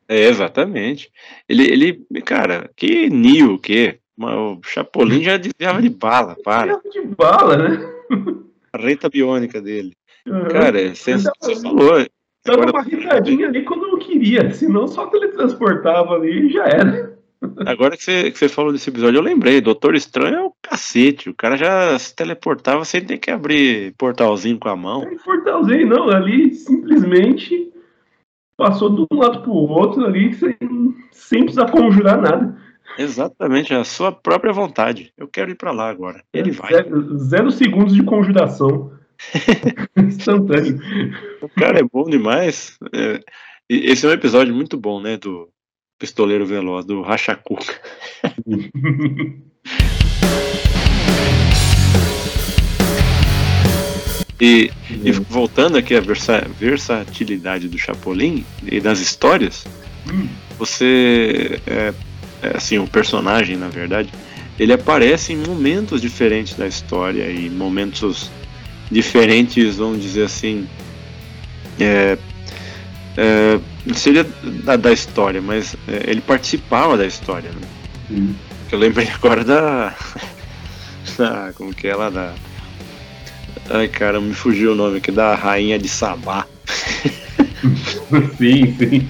[0.08, 1.12] É, exatamente.
[1.50, 4.00] Ele, ele cara, que Neo, o quê?
[4.18, 6.80] O Chapolin já desviava de bala, para.
[6.90, 7.90] de bala, né?
[8.76, 9.94] A reta biônica dele.
[10.28, 10.48] Uhum.
[10.50, 12.06] Cara, você, você falou.
[12.46, 12.72] Dava agora...
[12.72, 17.18] uma risadinha ali quando não queria, senão só teletransportava ali e já era.
[17.66, 21.30] Agora que você, que você falou desse episódio, eu lembrei, Doutor Estranho é o cacete,
[21.30, 25.02] o cara já se teleportava sem ter que abrir portalzinho com a mão.
[25.02, 27.72] Não portalzinho, não, ali simplesmente
[28.58, 30.56] passou de um lado pro outro ali sem,
[31.12, 32.58] sem precisar conjurar nada.
[32.98, 35.12] Exatamente, é a sua própria vontade.
[35.18, 36.24] Eu quero ir para lá agora.
[36.34, 36.72] Ele vai.
[36.72, 38.92] Zero, zero segundos de conjuração.
[39.98, 40.80] Instantâneo.
[41.42, 42.78] O cara é bom demais.
[42.94, 43.20] É,
[43.70, 45.18] esse é um episódio muito bom, né?
[45.18, 45.50] Do
[46.00, 47.74] Pistoleiro Veloz, do Rachacuca.
[54.40, 59.66] E, e, voltando aqui à versa, versatilidade do Chapolin e das histórias,
[60.12, 60.28] hum.
[60.58, 61.94] você é, é,
[62.56, 64.10] assim, o personagem, na verdade,
[64.60, 68.30] ele aparece em momentos diferentes da história e momentos
[68.90, 70.68] diferentes, vamos dizer assim,
[71.80, 72.18] é,
[73.18, 73.60] é,
[73.94, 74.26] seria
[74.64, 77.50] da, da, história, mas é, ele participava da história.
[77.50, 77.68] Né?
[78.12, 78.36] Uhum.
[78.72, 79.96] Eu lembrei agora da,
[81.18, 82.34] da, como que é lá da,
[83.70, 86.46] ai cara, me fugiu o nome aqui da rainha de Sabá.
[88.38, 89.08] sim, sim.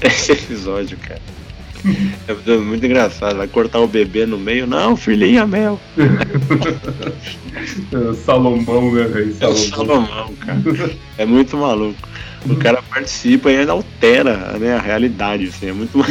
[0.02, 1.20] Esse episódio, cara.
[2.28, 5.80] É muito engraçado, vai cortar o bebê no meio, não, filhinha mel.
[8.24, 9.36] Salomão, né, velho?
[9.40, 10.60] É Salomão, cara.
[11.18, 12.08] É muito maluco.
[12.46, 15.98] O cara participa e ainda altera né, a realidade, assim, é muito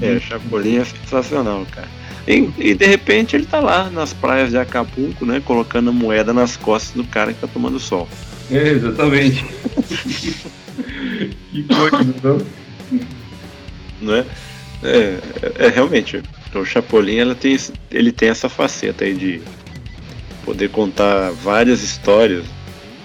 [0.00, 1.86] É, Chapolin é sensacional, cara.
[2.26, 5.40] E, e, de repente ele tá lá nas praias de Acapulco, né?
[5.44, 8.08] Colocando a moeda nas costas do cara que tá tomando sol.
[8.50, 9.44] É, exatamente.
[11.50, 12.38] que coisa, não?
[14.00, 14.24] Não é?
[14.82, 15.18] É,
[15.58, 16.22] é, realmente.
[16.54, 17.56] O Chapolin ela tem,
[17.90, 19.40] ele tem essa faceta aí de
[20.44, 22.44] poder contar várias histórias.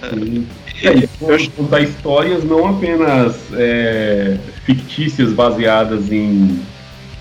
[0.02, 6.60] É, ele pode contar histórias não apenas é, fictícias baseadas em,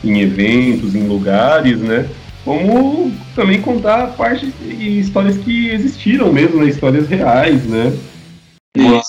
[0.04, 2.10] em eventos, em lugares, né?
[2.44, 6.70] Como também contar parte de histórias que existiram mesmo, né?
[6.70, 7.96] histórias reais, né?
[8.76, 9.02] Uma,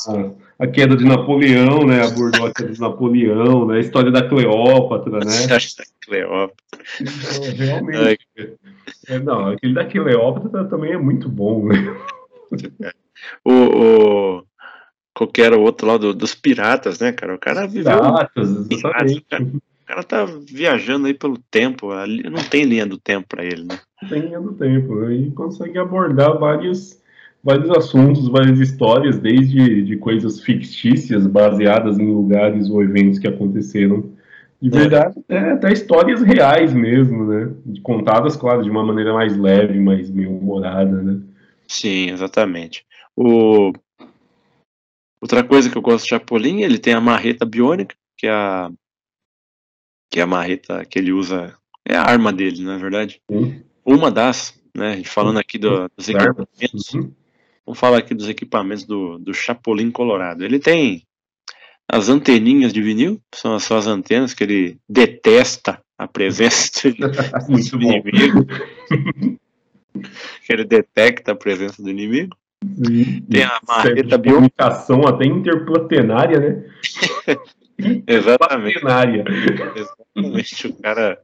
[0.58, 2.04] a queda de Napoleão, né?
[2.04, 3.76] Abordou a queda de Napoleão, né?
[3.76, 5.32] A história da Cleópatra, né?
[5.50, 6.84] A história da Cleópatra.
[7.00, 8.26] Então, realmente.
[9.06, 11.96] É, não, aquele da Cleópatra também é muito bom, né?
[13.44, 14.42] O, o
[15.14, 17.34] qualquer outro lá do, dos piratas, né, cara?
[17.34, 17.96] O cara viveu.
[17.96, 19.26] Piratas, exatamente.
[19.54, 21.88] O cara tá viajando aí pelo tempo,
[22.30, 23.78] não tem linha do tempo para ele, né?
[24.02, 27.00] Não tem linha do tempo, e consegue abordar vários
[27.48, 34.12] vários assuntos, várias histórias, desde de coisas fictícias baseadas em lugares ou eventos que aconteceram
[34.60, 34.80] de é.
[34.80, 37.50] verdade, é, até histórias reais mesmo, né?
[37.82, 41.22] Contadas, claro, de uma maneira mais leve, mais meio humorada, né?
[41.66, 42.84] Sim, exatamente.
[43.16, 43.72] O...
[45.18, 48.70] Outra coisa que eu gosto do Chapolin, ele tem a marreta biônica, que é a
[50.10, 53.22] que é a marreta que ele usa é a arma dele, não é verdade?
[53.30, 53.62] Sim.
[53.84, 54.92] Uma das, né?
[54.92, 56.94] A gente falando aqui do, dos equipamentos.
[56.94, 57.12] Uhum.
[57.68, 60.42] Vamos falar aqui dos equipamentos do, do Chapolin Colorado.
[60.42, 61.02] Ele tem
[61.86, 66.98] as anteninhas de vinil, são as suas antenas que ele detesta a presença de,
[67.46, 67.92] Muito do bom.
[67.92, 68.46] inimigo.
[70.46, 72.34] que ele detecta a presença do inimigo.
[73.30, 76.64] Tem a Serve marreta de comunicação até interplanetária, né?
[78.08, 78.80] Exatamente.
[79.76, 80.68] Exatamente.
[80.68, 81.20] O cara,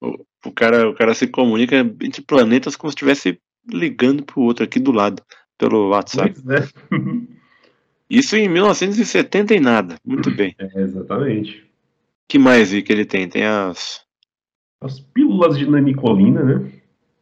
[0.00, 4.64] o, o cara, o cara se comunica entre planetas como se estivesse ligando pro outro
[4.64, 5.20] aqui do lado
[5.62, 6.34] pelo WhatsApp.
[6.44, 6.68] Pois é.
[8.10, 9.96] Isso em 1970 e nada.
[10.04, 10.54] Muito bem.
[10.58, 11.64] É, exatamente.
[12.28, 13.28] que mais que ele tem?
[13.28, 14.04] Tem as
[14.80, 16.72] As pílulas de nanicolina, né?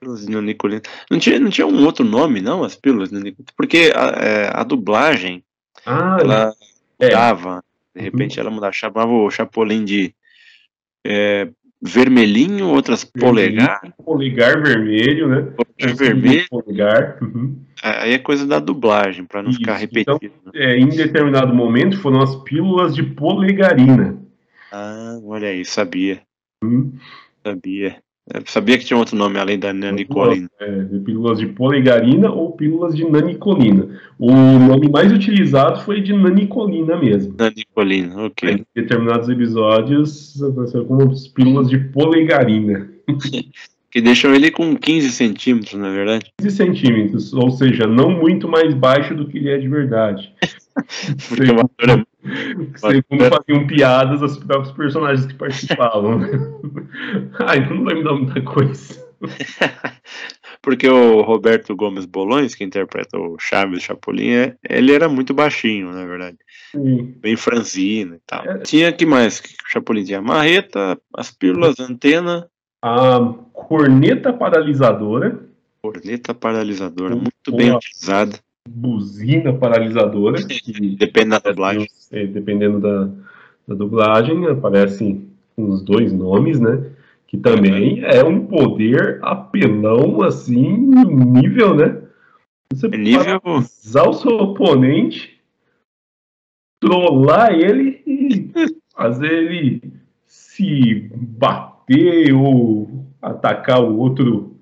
[0.00, 0.80] pílulas de nanicolina.
[1.10, 2.64] Não tinha, não tinha um outro nome, não?
[2.64, 3.52] As pílulas de nanicolina?
[3.54, 5.44] Porque a, é, a dublagem,
[5.84, 6.54] Ah, ela
[6.98, 7.04] é.
[7.06, 7.62] mudava.
[7.94, 8.72] De repente ela mudava.
[8.72, 10.14] Chamava o Chapolin de
[11.06, 11.48] é,
[11.82, 15.52] vermelhinho, outras polegar, Polegar vermelho, né?
[15.56, 16.46] outras vermelho.
[16.50, 17.18] Polegar.
[17.22, 17.56] Uhum.
[17.82, 20.34] Aí é coisa da dublagem, para não ficar Isso, repetido.
[20.46, 20.52] né?
[20.54, 24.18] É, em determinado momento foram as pílulas de polegarina.
[24.70, 26.20] Ah, olha aí, sabia.
[26.62, 26.92] Hum.
[27.44, 27.96] Sabia.
[28.32, 30.48] Eu sabia que tinha outro nome além da nanicolina.
[30.60, 33.88] É, pílulas de polegarina ou pílulas de nanicolina.
[34.18, 37.34] O nome mais utilizado foi de nanicolina mesmo.
[37.36, 38.50] Nanicolina, ok.
[38.50, 42.88] Em determinados episódios apareceu como as pílulas de polegarina.
[43.90, 46.32] Que deixam ele com 15 centímetros, na é verdade.
[46.38, 50.32] 15 centímetros, ou seja, não muito mais baixo do que ele é de verdade.
[51.28, 52.04] Porque o ator é
[52.76, 56.20] Segundo faziam piadas os próprios personagens que participavam.
[57.40, 59.10] Ai, então não vai me dar muita coisa.
[60.62, 65.92] Porque o Roberto Gomes Bolões, que interpreta o Chaves Chapolin, é, ele era muito baixinho,
[65.92, 66.36] na verdade.
[66.72, 67.14] Sim.
[67.18, 68.44] Bem franzino e tal.
[68.44, 68.58] É.
[68.58, 69.40] Tinha que mais?
[69.40, 72.48] que o Chapolin tinha marreta, as pílulas, antena,
[72.82, 73.18] A
[73.52, 75.38] corneta paralisadora,
[75.82, 77.22] corneta paralisadora, Boa.
[77.22, 78.38] muito bem utilizada.
[78.72, 81.88] Buzina paralisadora, que Depende da dublagem.
[82.12, 83.08] É, dependendo da,
[83.66, 86.90] da dublagem, aparecem uns dois nomes, né?
[87.26, 92.02] Que também é um poder apelão, assim, nível, né?
[92.72, 95.40] Você É nível- paralisar o seu oponente,
[96.80, 98.50] trollar ele e
[98.94, 99.92] fazer ele
[100.26, 104.56] se bater ou atacar o outro,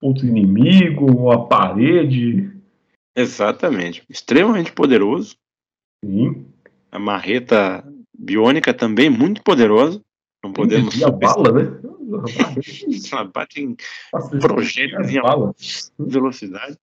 [0.00, 2.50] outro inimigo, ou a parede.
[3.16, 4.02] Exatamente.
[4.08, 5.36] Extremamente poderoso.
[6.04, 6.46] Sim.
[6.90, 7.84] A marreta
[8.16, 10.02] biônica também muito poderosa.
[10.42, 11.80] Não podemos E a bala, né?
[13.12, 13.76] Ela bate em
[14.40, 15.54] projéteis em bala.
[15.98, 16.76] velocidade.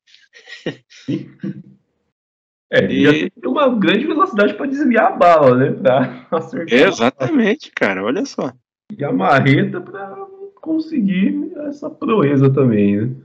[2.72, 3.30] É, E- e...
[3.30, 5.72] tem uma grande velocidade para desviar a bala, né?
[5.74, 6.74] Pra acertar.
[6.74, 8.04] Exatamente, cara.
[8.04, 8.52] Olha só.
[8.98, 10.15] E a marreta para
[10.56, 13.15] conseguir essa proeza também, né?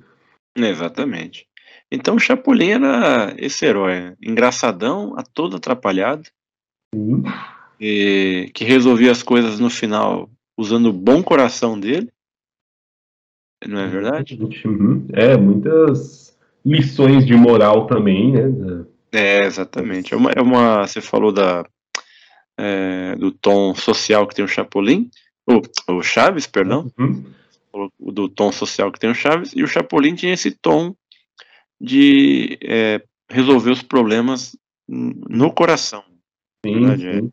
[0.68, 1.46] Exatamente.
[1.90, 6.28] Então o Chapolin era esse herói, engraçadão, a todo atrapalhado,
[6.94, 7.22] Sim.
[7.78, 12.10] e que resolvia as coisas no final usando o bom coração dele.
[13.66, 14.38] Não é verdade?
[14.64, 15.06] Uhum.
[15.12, 18.84] É, muitas lições de moral também, né?
[19.12, 20.12] É, exatamente.
[20.12, 21.64] É uma, é uma- você falou da,
[22.58, 25.08] é, do tom social que tem o Chapolin,
[25.48, 27.24] o, o Chaves, perdão, Uhum.
[27.98, 30.94] do tom social que tem o Chaves, e o Chapolin tinha esse tom
[31.80, 34.56] de é, resolver os problemas
[34.88, 36.04] no coração.
[36.64, 36.96] Sim, é.
[36.96, 37.32] sim.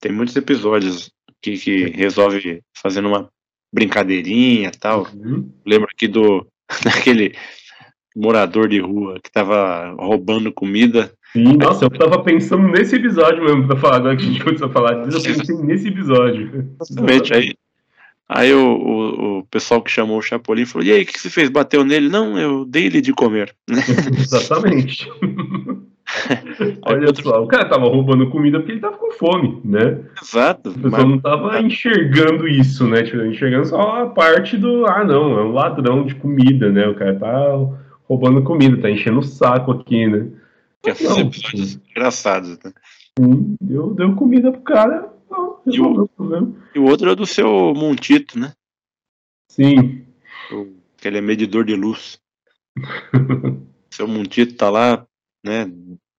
[0.00, 1.10] Tem muitos episódios
[1.40, 3.28] que, que resolve fazendo uma
[3.72, 5.06] brincadeirinha e tal.
[5.14, 5.50] Uhum.
[5.66, 6.46] Lembro aqui do
[6.84, 7.34] daquele
[8.16, 11.12] morador de rua que tava roubando comida.
[11.32, 14.68] Sim, nossa, eu tava pensando nesse episódio mesmo, pra falar, agora que a gente começou
[14.68, 16.68] a falar disso, eu pensei nesse episódio.
[16.80, 17.34] Exatamente.
[17.34, 17.54] Aí,
[18.28, 21.30] aí o, o, o pessoal que chamou o Chapolin falou: E aí, o que você
[21.30, 21.48] fez?
[21.48, 22.08] Bateu nele?
[22.08, 23.54] Não, eu dei ele de comer.
[23.68, 25.08] Exatamente.
[26.86, 30.00] Olha outro- só, o cara tava roubando comida porque ele tava com fome, né?
[30.22, 30.70] Exato.
[30.70, 33.02] O pessoal Mas, não tava enxergando isso, né?
[33.02, 36.86] Tipo, enxergando só a parte do, ah, não, é um ladrão de comida, né?
[36.86, 37.58] O cara tá
[38.04, 40.28] roubando comida, tá enchendo o saco aqui, né?
[40.84, 42.58] que é episódios engraçados.
[42.62, 42.72] Né?
[43.60, 45.08] Deu, deu comida pro cara,
[45.66, 46.08] E o-.
[46.74, 48.52] E o outro é do seu Montito, né?
[49.50, 50.04] Sim,
[50.52, 52.18] O- que ele é medidor de luz.
[53.90, 55.06] seu Montito tá lá,
[55.44, 55.70] né?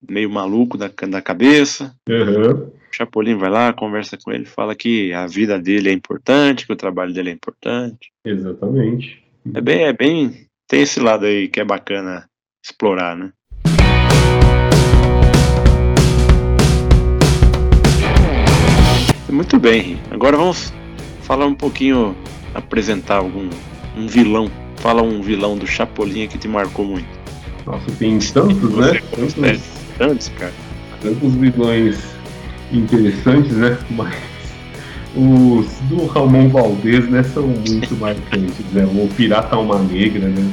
[0.08, 1.96] Meio maluco da, da cabeça.
[2.08, 6.72] O Chapolin vai lá, conversa com ele, fala que a vida dele é importante, que
[6.74, 8.12] o trabalho dele é importante.
[8.24, 9.24] exatamente.
[9.54, 10.48] É bem, é bem.
[10.68, 12.28] Tem esse lado aí que é bacana
[12.64, 13.32] explorar, né?
[19.30, 20.72] Muito bem, agora vamos
[21.22, 22.16] falar um pouquinho
[22.54, 23.50] apresentar algum
[23.98, 24.50] um vilão.
[24.78, 27.08] Fala um vilão do Chapolin que te marcou muito.
[27.66, 29.02] Nossa, tem tantos, né?
[29.12, 29.64] Tantos,
[29.98, 30.54] tantos, cara.
[31.02, 31.98] Tantos vilões
[32.72, 33.78] interessantes, né?
[33.92, 34.16] Mas
[35.16, 38.86] os do Ramon Valdez, né, são muito marcantes, né?
[38.86, 40.52] O Pirata Alma Negra, né?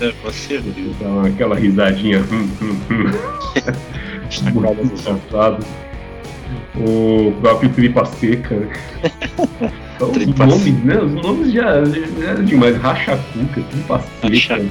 [0.00, 2.20] É, você então, aquela risadinha.
[2.20, 3.04] Hum, hum, hum.
[4.54, 5.66] muito engraçado.
[6.76, 8.68] O próprio Tripa Seca, né?
[9.94, 10.98] Então, os nomes, né?
[10.98, 12.76] Os nomes já, já eram demais.
[12.76, 14.64] Racha Cuca, Tripa Seca,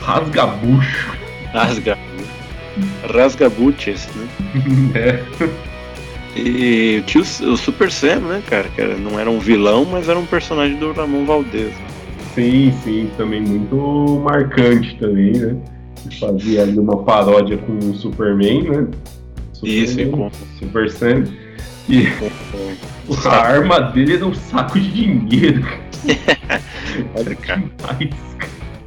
[0.00, 1.18] Rasgabucho.
[1.52, 1.98] Rasga.
[3.12, 4.26] Rasgabuches, né?
[4.96, 5.22] é.
[6.36, 8.68] E tinha o, o Super Sam, né, cara?
[8.74, 11.68] Que era, não era um vilão, mas era um personagem do Ramon Valdez.
[11.68, 11.86] Né?
[12.34, 15.56] Sim, sim, também muito marcante também, né?
[16.18, 18.86] Fazia ali uma paródia com o Superman, né?
[19.64, 21.24] Isso, e com Super Sam.
[21.88, 22.06] E
[23.26, 25.66] a arma dele era um saco de dinheiro.
[27.14, 27.62] Olha, cara.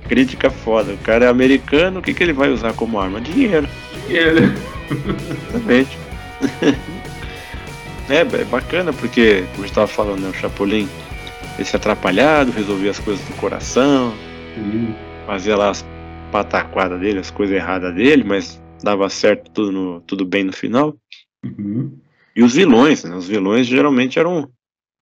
[0.07, 0.93] Crítica foda.
[0.93, 3.21] O cara é americano, o que, que ele vai usar como arma?
[3.21, 3.67] Dinheiro.
[4.07, 4.53] Dinheiro.
[5.49, 5.97] Exatamente.
[8.09, 10.87] É, é bacana porque, como a gente tava falando, né, o Chapolin,
[11.59, 14.13] esse atrapalhado, resolvia as coisas do coração,
[14.55, 14.93] uhum.
[15.25, 15.85] fazia lá as
[16.31, 20.95] pataquadas dele, as coisas erradas dele, mas dava certo tudo, no, tudo bem no final.
[21.43, 21.97] Uhum.
[22.35, 23.15] E os vilões, né?
[23.15, 24.51] Os vilões geralmente eram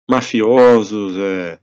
[0.09, 1.59] mafiosos, é,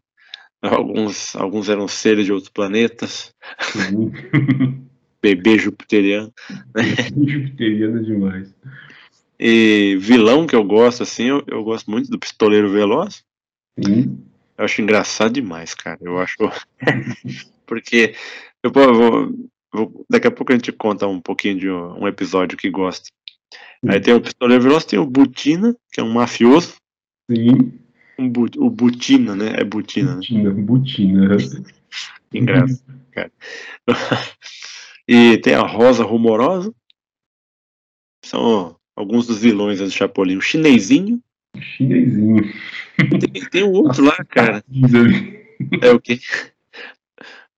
[0.62, 3.34] alguns, alguns eram seres de outros planetas.
[3.76, 4.86] Uhum.
[5.22, 6.34] Bebê jupiteriano.
[6.76, 8.56] jupiteriano é demais.
[9.40, 13.24] E vilão que eu gosto, assim, eu, eu gosto muito do Pistoleiro Veloz.
[13.84, 14.20] Sim.
[14.58, 15.98] Eu acho engraçado demais, cara.
[16.02, 16.36] Eu acho.
[17.66, 18.16] Porque.
[18.62, 19.49] Eu, vou,
[20.10, 23.06] daqui a pouco a gente conta um pouquinho de um, episódio que gosta.
[23.84, 23.92] Sim.
[23.92, 26.76] Aí tem o Pistoleiro Veloz, tem o Butina, que é um mafioso.
[27.30, 27.80] Sim.
[28.18, 29.54] Um bu, o Butina, né?
[29.58, 30.16] É Butina.
[30.16, 30.62] Butina, né?
[30.62, 31.38] Butina.
[32.34, 33.32] engraçado, cara.
[35.08, 36.74] e tem a Rosa Rumorosa.
[38.26, 40.38] São alguns dos vilões do Chapolin.
[40.38, 41.22] O chinesinho.
[41.58, 42.44] Chinesinho.
[42.98, 44.64] Tem, tem um outro lá, cara.
[45.82, 46.20] É o que?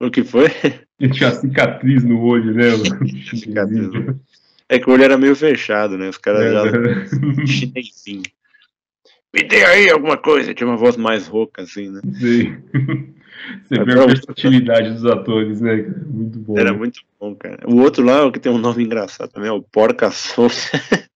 [0.04, 0.48] O que foi?
[1.02, 2.70] Ele tinha cicatriz no olho, né?
[3.36, 3.90] cicatriz.
[4.70, 6.10] É que o olho era meio fechado, né?
[6.10, 6.64] Os caras é, já.
[7.48, 8.22] Chinesinho.
[9.34, 10.54] Me dê aí alguma coisa.
[10.54, 12.02] Tinha uma voz mais rouca, assim, né?
[12.20, 12.56] Sim.
[13.64, 15.78] Você vê a versatilidade dos atores, né?
[16.06, 16.60] Muito bom.
[16.60, 17.68] Era muito bom, cara.
[17.68, 20.56] O outro lá, o que tem um nome engraçado também, é o Porca Solta.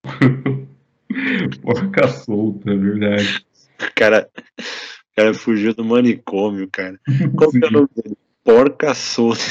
[1.61, 3.45] Porca Solta, é verdade.
[3.79, 4.27] O cara,
[4.59, 6.99] o cara fugiu do manicômio, cara.
[7.35, 8.17] Qual que é o nome dele?
[8.45, 9.41] Porca Solta.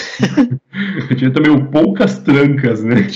[1.18, 3.09] Tinha também o Poucas Trancas, né?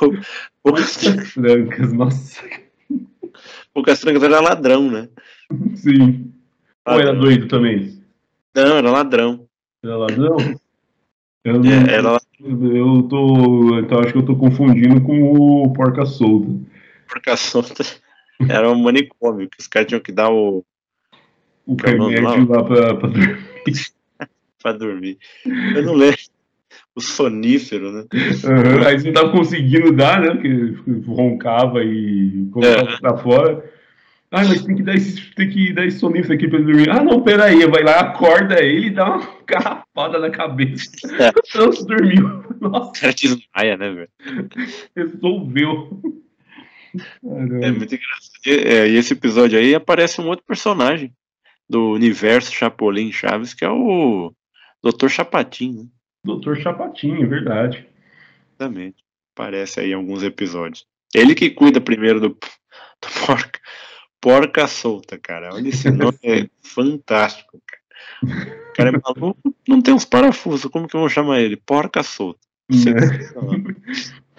[0.64, 0.96] Poucas
[1.34, 2.42] Trancas, nossa.
[3.74, 5.08] Poucas Trancas era ladrão, né?
[5.74, 6.32] Sim.
[6.86, 8.02] Ou era doido também?
[8.54, 9.46] Não, era ladrão.
[9.84, 10.36] Era ladrão?
[11.44, 12.18] Eu, não, é, era...
[12.40, 13.78] eu tô.
[13.80, 16.48] Então acho que eu tô confundindo com o Porca Solta.
[17.06, 17.84] Porca Solta
[18.48, 20.64] era um manicômio, que os caras tinham que dar o.
[21.66, 23.38] O é remédio lá pra, pra dormir.
[24.62, 25.18] Pra dormir.
[25.44, 26.18] Eu não lembro.
[26.94, 28.04] O sonífero, né?
[28.12, 30.30] Uhum, aí você não tava conseguindo dar, né?
[30.30, 30.74] Porque
[31.06, 32.98] roncava e colocava uhum.
[32.98, 33.72] pra fora.
[34.30, 36.90] Ah, mas tem que dar esse, tem que dar esse sonífero aqui pra ele dormir.
[36.90, 40.90] Ah, não, peraí, vai lá, acorda ele e dá uma carrapada na cabeça.
[41.18, 41.30] É.
[41.52, 42.42] Pronto, dormiu.
[42.58, 42.90] Nossa.
[42.90, 44.08] O cara desmaia, né, velho?
[44.96, 46.00] Resolveu.
[47.22, 47.66] Caramba.
[47.66, 48.32] É muito engraçado.
[48.46, 51.12] E, é, e, esse episódio aí aparece um outro personagem
[51.68, 54.32] do universo Chapolin Chaves, que é o
[54.82, 55.08] Dr.
[55.08, 55.84] Chapatinho.
[55.84, 56.34] Né?
[56.34, 56.56] Dr.
[56.56, 57.88] Chapatinho, é verdade.
[58.58, 59.02] Exatamente.
[59.34, 60.86] Aparece aí em alguns episódios.
[61.14, 63.58] Ele que cuida primeiro do, do porco
[64.22, 65.50] Porca Solta, cara.
[65.52, 67.82] Olha esse nome, é fantástico, cara.
[68.70, 71.56] O cara é maluco, não tem uns parafusos, como que eu vou chamar ele?
[71.56, 72.38] Porca Solta.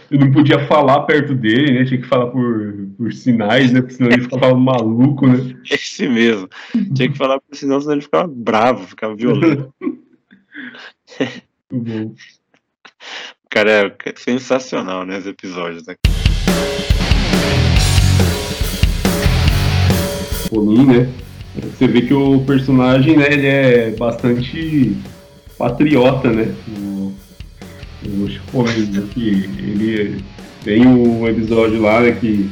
[0.09, 1.85] Eu não podia falar perto dele, né?
[1.85, 3.81] Tinha que falar por, por sinais, né?
[3.81, 5.53] Porque senão ele ficava maluco, né?
[5.69, 6.47] Esse mesmo.
[6.95, 9.73] Tinha que falar por sinais, senão ele ficava bravo, ficava violento.
[11.71, 12.15] Muito bom.
[13.49, 15.17] Cara, é sensacional, né?
[15.17, 15.99] Os episódios aqui.
[20.53, 21.09] Chapolin, né?
[21.55, 24.95] Você vê que o personagem, né, ele é bastante
[25.57, 26.53] patriota, né?
[26.67, 27.13] O,
[28.05, 30.23] o Chapolin, né, que ele
[30.63, 32.49] tem um episódio lá, né, que,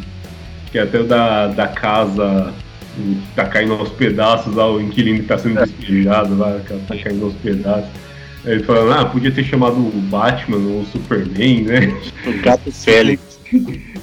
[0.72, 2.54] que é até o da, da casa
[2.96, 5.66] que tá caindo aos pedaços lá, o inquilino que tá sendo é.
[5.66, 7.90] despejado lá, que tá caindo aos pedaços.
[8.44, 11.96] Ele falando, ah, podia ter chamado o Batman ou o Superman, né?
[12.26, 13.40] O Gato Félix.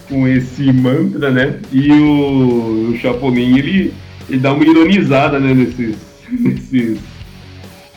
[0.09, 1.59] com esse mantra, né?
[1.73, 3.93] E o, o Chapolin, ele,
[4.29, 5.97] ele dá uma ironizada, né, nesses,
[6.31, 7.01] nesses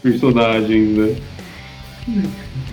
[0.02, 1.16] personagens, né?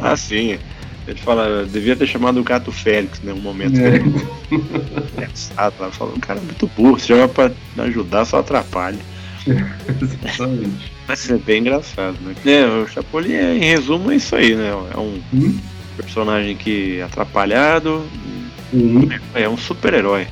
[0.00, 0.58] Ah, sim.
[1.06, 3.32] Ele fala, devia ter chamado o gato Félix, né?
[3.32, 3.78] Um momento.
[3.78, 3.96] É.
[5.16, 8.98] Engraçado, ela fala, um cara muito burro, se chama pra ajudar, só atrapalha.
[10.00, 10.92] Exatamente.
[11.06, 12.34] Mas é bem engraçado, né?
[12.44, 14.68] É, o Chapolin, é, em resumo, é isso aí, né?
[14.68, 15.58] É um Hum?
[15.96, 18.04] personagem que é atrapalhado,
[18.72, 19.08] Hum.
[19.34, 20.26] é um super-herói.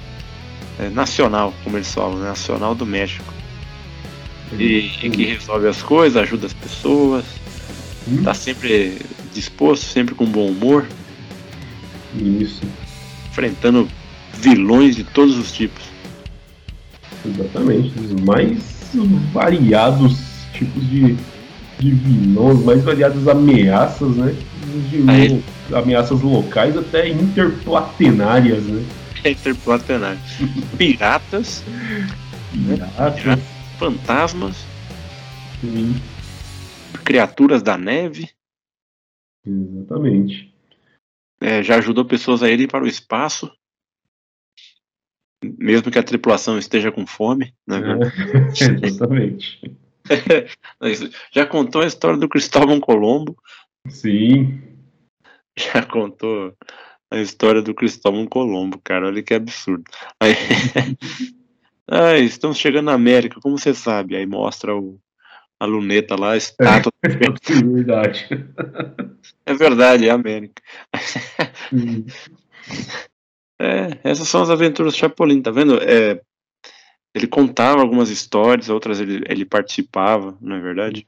[0.79, 2.29] É nacional, como eles falam, né?
[2.29, 3.33] nacional do México.
[4.53, 7.25] E, e que resolve as coisas, ajuda as pessoas,
[8.07, 8.23] Hum.
[8.23, 8.99] tá sempre
[9.35, 10.87] disposto, sempre com bom humor,
[12.15, 12.63] Isso,
[13.31, 13.89] enfrentando
[14.35, 15.83] vilões de todos os tipos.
[17.27, 17.93] exatamente.
[17.99, 18.76] Os mais
[19.33, 20.19] variados
[20.53, 21.17] tipos de,
[21.79, 24.35] de vilões, mais variadas ameaças, né?
[24.91, 28.85] De ameaças locais até interplatenárias, né?
[29.25, 30.21] Interplatenário.
[30.77, 31.65] Piratas,
[32.53, 33.41] Piratas,
[33.79, 34.57] fantasmas,
[35.61, 35.95] sim,
[37.05, 38.31] criaturas da neve.
[39.47, 40.53] exatamente.
[41.41, 43.51] É, já ajudou pessoas a irem para o espaço.
[45.43, 47.81] Mesmo que a tripulação esteja com fome, né?
[47.81, 49.61] É, exatamente.
[51.33, 53.37] Já contou a história do Cristóvão Colombo.
[53.89, 54.61] Sim,
[55.57, 56.55] Já contou
[57.11, 59.07] a história do Cristóvão Colombo, cara.
[59.07, 59.85] Olha que absurdo.
[60.21, 60.35] Aí,
[61.89, 64.17] Ai, estamos chegando na América, como você sabe?
[64.17, 64.99] Aí mostra o,
[65.59, 66.93] a luneta lá, a estátua.
[67.03, 68.29] é verdade.
[69.47, 70.61] É verdade, é a América.
[73.61, 75.79] É, essas são as aventuras do Chapolin, tá vendo?
[75.83, 76.21] É,
[77.15, 81.07] ele contava algumas histórias, outras ele, ele participava, não é verdade?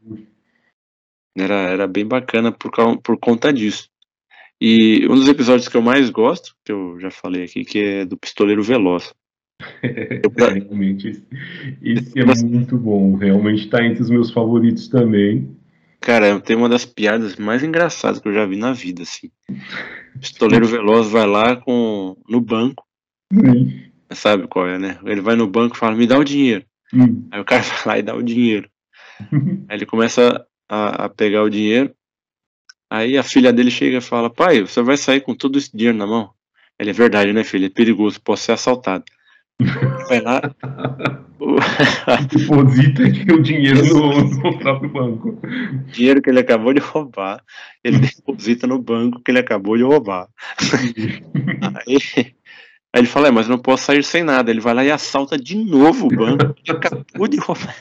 [1.37, 2.71] Era, era bem bacana por,
[3.03, 3.91] por conta disso.
[4.61, 8.05] E um dos episódios que eu mais gosto, que eu já falei aqui, que é
[8.05, 9.15] do Pistoleiro Veloz.
[9.83, 10.21] É,
[10.59, 11.27] realmente, esse,
[11.83, 13.15] esse é muito bom.
[13.15, 15.57] Realmente está entre os meus favoritos também.
[16.01, 19.31] Cara, tem uma das piadas mais engraçadas que eu já vi na vida, assim.
[20.21, 22.85] Pistoleiro Veloz vai lá com, no banco,
[23.33, 23.91] Sim.
[24.13, 24.99] sabe qual é, né?
[25.05, 26.65] Ele vai no banco e fala, me dá o dinheiro.
[26.93, 27.29] Hum.
[27.31, 28.69] Aí o cara vai lá e dá o dinheiro.
[29.69, 31.95] Aí ele começa a, a pegar o dinheiro.
[32.91, 35.99] Aí a filha dele chega e fala: Pai, você vai sair com todo esse dinheiro
[35.99, 36.31] na mão?
[36.79, 37.67] Ele é verdade, né, filho?
[37.67, 39.05] É perigoso, posso ser assaltado.
[40.09, 40.41] Vai lá.
[41.41, 41.57] O
[42.31, 43.03] Deposita
[43.35, 45.39] o dinheiro no, no próprio banco.
[45.93, 47.43] dinheiro que ele acabou de roubar,
[47.83, 50.29] ele deposita no banco que ele acabou de roubar.
[51.87, 54.51] Aí, aí ele fala: é, Mas não posso sair sem nada.
[54.51, 57.77] Ele vai lá e assalta de novo o banco que acabou de roubar.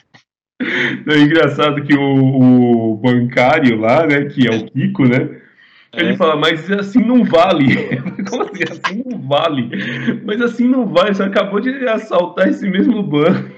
[0.60, 5.42] É engraçado que o, o bancário lá, né, que é o Kiko, né?
[5.94, 6.18] Ele É.
[6.18, 7.98] fala, mas assim não vale.
[8.30, 8.64] Como assim?
[8.70, 9.70] Assim não vale.
[10.26, 11.14] Mas assim não vale.
[11.14, 13.50] Você acabou de assaltar esse mesmo banco.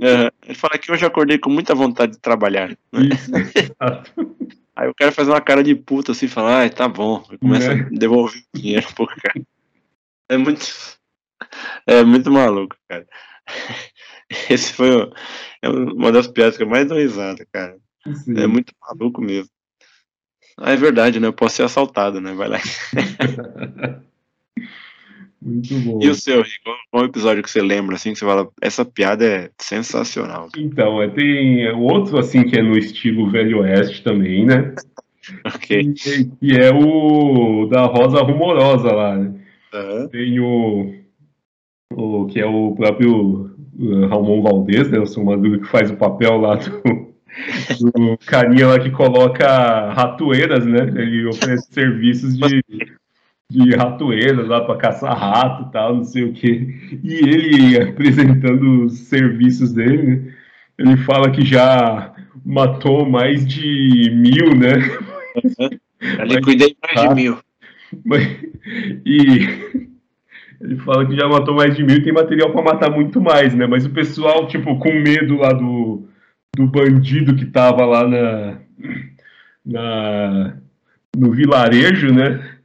[0.00, 2.70] É, ele fala que hoje eu acordei com muita vontade de trabalhar.
[2.92, 4.12] Isso, exato.
[4.74, 7.22] Aí o cara faz uma cara de puta assim, fala, ai, tá bom.
[7.40, 7.86] Começa Né?
[7.92, 9.42] a devolver o dinheiro pro cara.
[10.30, 10.66] É muito.
[11.86, 13.06] É muito maluco, cara.
[14.48, 15.10] Esse foi
[15.60, 17.76] é uma das piadas que eu mais dou risada, cara.
[18.24, 18.38] Sim.
[18.38, 19.50] É muito maluco mesmo.
[20.58, 21.26] Ah, é verdade, né?
[21.28, 22.32] Eu posso ser assaltado, né?
[22.34, 22.58] Vai lá.
[25.40, 25.98] Muito bom.
[26.00, 26.70] E o seu, Rico?
[26.90, 30.48] Qual- episódio que você lembra, assim, que você fala, essa piada é sensacional.
[30.56, 34.72] Então, é, tem outro assim que é no estilo Velho Oeste também, né?
[35.44, 35.94] Ok.
[35.94, 39.34] Que, que é o da Rosa Rumorosa lá, né?
[39.74, 40.08] Aham.
[40.08, 40.94] Tem o,
[41.92, 44.98] o que é o próprio uh, Ramon Valdez, né?
[45.00, 47.01] O seu Maduro que faz o papel lá do,
[47.80, 50.80] do carinha lá que coloca ratoeiras, né?
[50.80, 52.62] Ele oferece serviços de,
[53.50, 57.00] de ratoeiras lá para caçar rato e tal, não sei o que.
[57.02, 60.32] E ele apresentando os serviços dele, né?
[60.78, 62.14] ele fala que já
[62.44, 64.72] matou mais de mil, né?
[66.18, 67.06] Ali cuidei mais Tá.
[67.08, 67.38] de mil.
[68.04, 68.26] Mas-
[69.04, 69.48] e
[70.60, 73.54] ele fala que já matou mais de mil e tem material para matar muito mais,
[73.54, 73.66] né?
[73.66, 76.08] Mas o pessoal, tipo, com medo lá do,
[76.56, 78.58] do bandido que tava lá na,
[79.64, 80.56] na
[81.16, 82.56] no vilarejo, né?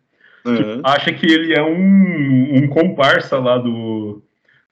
[0.46, 0.82] Aham.
[0.84, 4.24] Acha que ele é um, um comparsa lá do,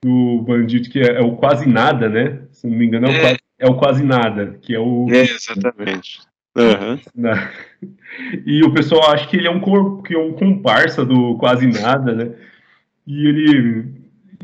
[0.02, 2.42] do bandido, que é, é o quase nada, né?
[2.52, 3.20] Se não me engano, é o, É.
[3.22, 5.08] quase, é o quase nada, que é o.
[5.10, 6.20] É, exatamente.
[6.56, 7.00] Aham.
[7.16, 7.52] Na-
[8.46, 10.02] E o pessoal acha que ele é um, cor...
[10.02, 12.32] que é um comparsa do quase nada, né?
[13.06, 13.86] E ele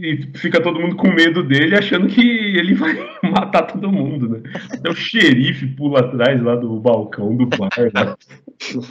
[0.02, 4.41] e fica todo mundo com medo dele, achando que ele vai matar todo mundo, né?
[4.72, 7.70] Até o xerife pula atrás lá do balcão do bar.
[7.78, 8.16] Né?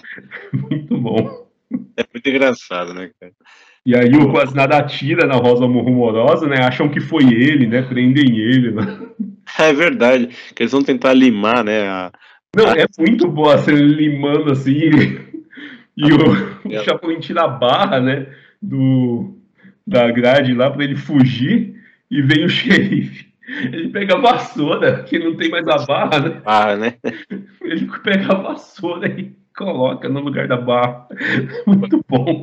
[0.52, 1.48] Muito bom.
[1.96, 3.32] É muito engraçado, né, cara?
[3.86, 6.62] E aí o quase nada atira na Rosa Rumorosa, né?
[6.62, 7.82] Acham que foi ele, né?
[7.82, 8.72] Prendem ele.
[8.72, 8.98] Né?
[9.58, 12.12] É verdade, que eles vão tentar limar, né, a,
[12.56, 14.90] Não, é muito boa a cena limando assim.
[15.96, 18.26] E o, o Chapolin tira a barra, né?
[18.60, 19.39] Do,
[19.90, 21.74] da grade lá para ele fugir.
[22.10, 23.28] E vem o xerife.
[23.48, 26.42] Ele pega a vassoura, que não tem mais a barra, né?
[26.44, 26.94] Ah, né?
[27.60, 31.08] Ele pega a vassoura e coloca no lugar da barra.
[31.66, 32.42] Muito bom.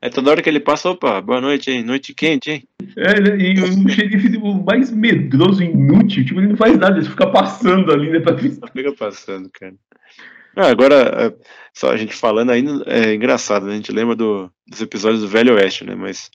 [0.00, 1.82] É toda hora que ele passa, opa, boa noite, hein?
[1.82, 2.68] Noite quente, hein?
[2.96, 3.36] É, né?
[3.36, 7.92] e o xerife o mais medroso, inútil, tipo, ele não faz nada, ele fica passando
[7.92, 8.20] ali, né?
[8.20, 8.36] Pra...
[8.36, 9.74] Fica passando, cara.
[10.56, 11.34] Ah, agora, é,
[11.72, 13.72] só a gente falando ainda, é engraçado, né?
[13.72, 15.94] A gente lembra do, dos episódios do Velho Oeste, né?
[15.94, 16.30] Mas.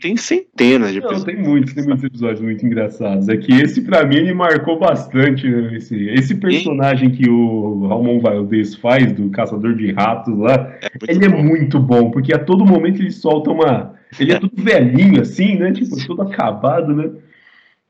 [0.00, 1.24] Tem centenas de Não, episódios.
[1.24, 3.28] tem muitos, tem muitos episódios muito engraçados.
[3.28, 5.46] É que esse, pra mim, ele marcou bastante.
[5.46, 5.76] Né?
[5.76, 11.26] Esse, esse personagem que o Ramon Valdez faz, do Caçador de Ratos lá, é ele
[11.26, 11.36] é bom.
[11.36, 13.94] é muito bom, porque a todo momento ele solta uma.
[14.18, 15.70] Ele é, é todo velhinho, assim, né?
[15.70, 17.10] Tipo, todo acabado, né?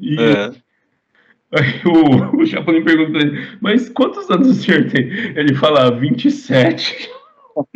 [0.00, 0.16] E.
[0.20, 0.50] É.
[1.54, 5.04] Aí o, o Chapolin pergunta pra ele, mas quantos anos o senhor tem?
[5.36, 7.08] Ele fala, 27.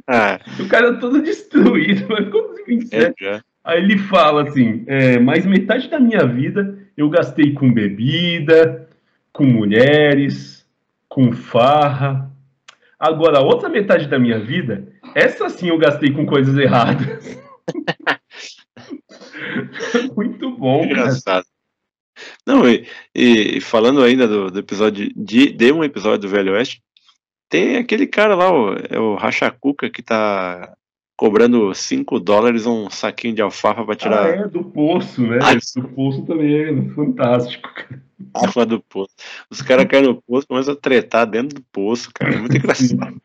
[0.09, 0.41] Ah.
[0.59, 3.25] O cara é todo destruído, mas como 27?
[3.25, 8.89] É, Aí ele fala assim: é, mais metade da minha vida eu gastei com bebida,
[9.33, 10.65] com mulheres,
[11.09, 12.31] com farra.
[12.99, 17.39] Agora, a outra metade da minha vida, essa sim eu gastei com coisas erradas.
[20.17, 20.85] Muito bom.
[20.85, 21.45] Engraçado.
[22.47, 26.83] Não, e, e, falando ainda do, do, episódio de, de um episódio do Velho Oeste,
[27.49, 30.75] tem aquele cara lá, o, é o Rachacuca, que tá
[31.17, 34.27] cobrando 5 dólares um saquinho de alfafa para tirar.
[34.27, 35.39] Ah, é, do poço, né?
[35.43, 38.03] Ah, do poço também é fantástico, cara.
[38.35, 39.15] Água do poço.
[39.51, 42.35] Os caras caem no poço, começam a tretar dentro do poço, cara.
[42.35, 43.21] É muito engraçado.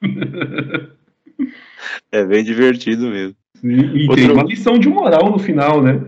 [2.11, 3.35] é bem divertido mesmo.
[3.55, 4.15] Sim, e Outro...
[4.15, 6.01] tem uma lição de moral no final, né?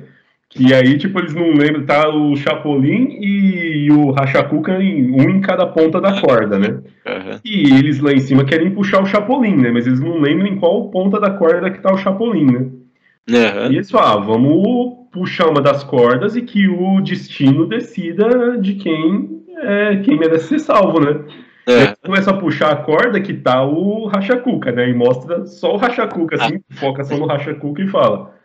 [0.55, 5.65] Que aí, tipo, eles não lembram, tá o Chapolin e o Rachacuca, um em cada
[5.65, 6.79] ponta da corda, né?
[7.07, 7.39] Uhum.
[7.43, 9.71] E eles lá em cima querem puxar o Chapolin, né?
[9.71, 12.59] Mas eles não lembram em qual ponta da corda que tá o Chapolin, né?
[12.59, 13.71] Uhum.
[13.71, 18.75] E eles falam, ah, vamos puxar uma das cordas e que o destino decida de
[18.75, 21.19] quem é quem merece ser salvo, né?
[21.65, 21.95] É.
[22.05, 24.89] começa a puxar a corda que tá o Rachacuca, né?
[24.89, 26.73] E mostra só o Rachacuca, assim, ah.
[26.75, 28.35] foca só no Rachacuca e fala,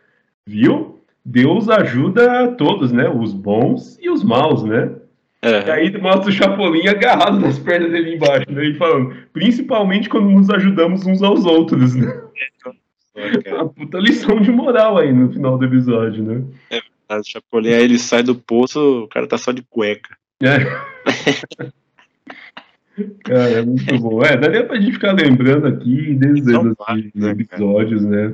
[0.47, 0.98] viu?
[1.23, 3.09] Deus ajuda a todos, né?
[3.09, 4.91] Os bons e os maus, né?
[5.41, 5.67] É.
[5.67, 8.65] E aí mostra o Chapolin agarrado nas pernas dele embaixo, né?
[8.65, 12.21] E falando, principalmente quando nos ajudamos uns aos outros, né?
[13.15, 16.43] É, Uma puta lição de moral aí no final do episódio, né?
[16.69, 20.17] É verdade, o Chapolin aí ele sai do poço, o cara tá só de cueca.
[20.41, 20.59] É.
[23.23, 24.23] cara, é muito bom.
[24.23, 26.75] É, daria pra gente ficar lembrando aqui desde os
[27.13, 28.33] né, episódios, né?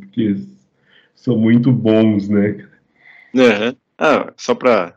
[0.00, 0.36] Porque
[1.16, 2.68] são muito bons, né?
[3.34, 3.76] Uhum.
[3.98, 4.96] Ah, só para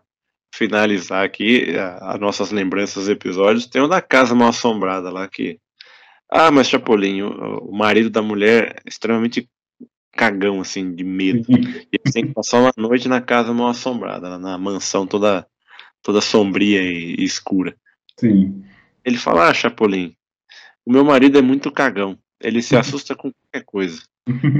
[0.53, 5.59] finalizar aqui as nossas lembranças dos episódios, tem o da Casa Mal Assombrada lá que.
[6.29, 9.49] Ah, mas Chapolin, o, o marido da mulher é extremamente
[10.11, 11.45] cagão, assim, de medo.
[11.49, 15.47] e ele tem que passar uma noite na casa mal assombrada, na mansão toda,
[16.03, 17.75] toda sombria e, e escura.
[18.19, 18.63] Sim.
[19.03, 20.13] Ele fala, ah, Chapolin,
[20.85, 22.17] o meu marido é muito cagão.
[22.39, 24.01] Ele se assusta com qualquer coisa.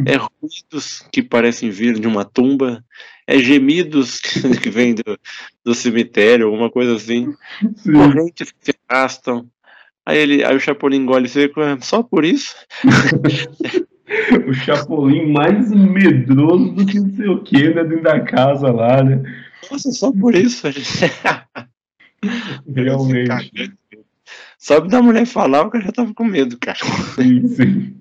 [0.05, 2.83] É ruídos que parecem vir de uma tumba,
[3.27, 4.19] é gemidos
[4.61, 5.19] que vêm do,
[5.63, 7.33] do cemitério, alguma coisa assim,
[7.75, 7.93] Sim.
[7.93, 9.47] correntes que se arrastam.
[10.05, 12.55] Aí, ele, aí o Chapolin engole seco, é só por isso?
[14.47, 19.03] o Chapolin mais medroso do que não sei o que, né, dentro da casa lá,
[19.03, 19.21] né?
[19.69, 20.67] Nossa, só por isso?
[22.73, 23.73] Realmente.
[24.57, 26.77] Só da mulher falar, o cara já tava com medo, cara.
[27.15, 27.95] Sim, sim.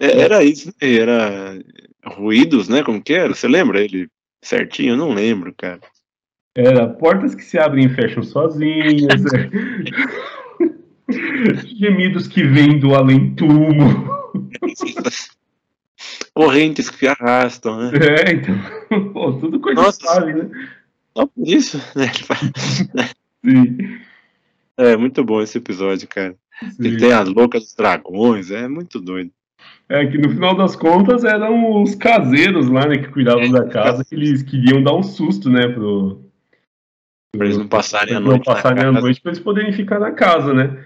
[0.00, 0.94] É, era isso, né?
[0.94, 1.58] era
[2.04, 2.82] ruídos, né?
[2.82, 3.34] Como que era?
[3.34, 4.08] Você lembra ele
[4.42, 4.92] certinho?
[4.92, 5.80] Eu não lembro, cara.
[6.54, 9.22] Era portas que se abrem e fecham sozinhas.
[9.32, 9.48] é.
[11.78, 14.08] Gemidos que vêm do além-túmulo.
[16.34, 17.90] Correntes que arrastam, né?
[17.98, 18.54] É, então.
[19.12, 20.50] Pô, tudo coisa Nossa, sabe, né?
[21.16, 22.10] Só por isso, né?
[23.44, 23.98] Sim.
[24.76, 26.36] É muito bom esse episódio, cara.
[26.76, 26.88] Sim.
[26.88, 29.32] E tem a louca dos dragões, é muito doido.
[29.88, 33.64] É que no final das contas eram os caseiros lá, né, que cuidavam é, da
[33.64, 36.20] casa, que eles queriam dar um susto, né, pro.
[37.34, 38.46] Pra eles não passarem a noite.
[38.46, 40.78] Não passarem a noite pra eles poderem ficar na casa, né?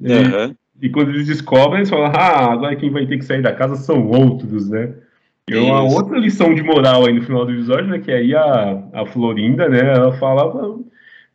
[0.00, 0.56] Uhum.
[0.80, 3.52] E, e, quando eles descobrem, eles falam, ah, agora quem vai ter que sair da
[3.52, 4.92] casa são outros, né?
[5.48, 7.98] E uma outra lição de moral aí no final do episódio, né?
[8.00, 10.78] Que aí a, a Florinda, né, ela falava.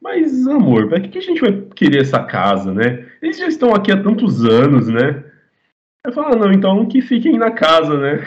[0.02, 3.06] Mas, amor, pra que, que a gente vai querer essa casa, né?
[3.22, 5.24] Eles já estão aqui há tantos anos, né?
[6.06, 8.24] Eu falo, ah, não, então que fiquem na casa, né?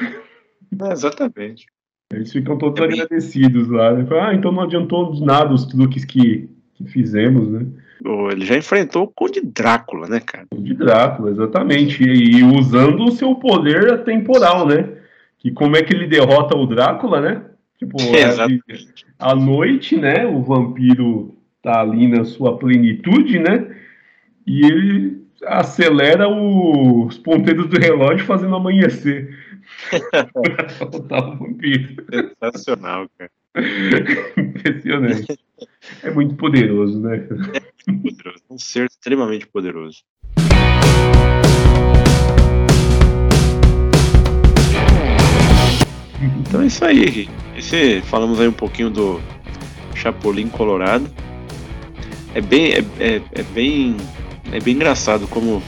[0.82, 1.66] É, exatamente.
[2.12, 3.92] Eles ficam todos é agradecidos lá.
[3.92, 4.06] Né?
[4.06, 7.66] Falo, ah, então não adiantou nada os truques que, que fizemos, né?
[8.30, 10.46] Ele já enfrentou o Conde Drácula, né, cara?
[10.50, 12.02] Conde Drácula, exatamente.
[12.02, 14.88] E, e usando o seu poder temporal, né?
[15.38, 17.42] Que como é que ele derrota o Drácula, né?
[17.78, 17.96] Tipo,
[19.18, 20.26] à noite, né?
[20.26, 23.66] O vampiro tá ali na sua plenitude, né?
[24.46, 29.36] E ele acelera os ponteiros do relógio fazendo amanhecer.
[30.34, 32.04] o vampiro.
[32.42, 33.30] Sensacional, cara.
[34.36, 35.38] Impressionante.
[36.02, 37.26] É muito poderoso, né?
[37.86, 38.42] É muito poderoso.
[38.50, 40.02] Um ser extremamente poderoso.
[46.40, 47.28] Então é isso aí.
[47.56, 49.20] Esse, falamos aí um pouquinho do
[49.94, 51.10] Chapolin Colorado.
[52.34, 53.96] É bem, é, é, é bem,
[54.52, 55.62] é bem engraçado como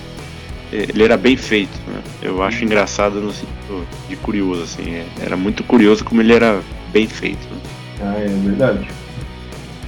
[0.72, 1.78] ele era bem feito.
[1.86, 2.02] Né?
[2.22, 4.90] Eu acho engraçado no sentido de curioso, assim.
[4.90, 6.60] É, era muito curioso como ele era
[6.92, 7.46] bem feito.
[7.48, 7.60] Né?
[8.02, 8.88] Ah, é verdade.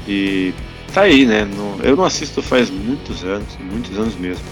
[0.08, 0.54] E
[0.92, 1.46] tá aí, né?
[1.82, 4.44] Eu não assisto faz muitos anos, muitos anos mesmo.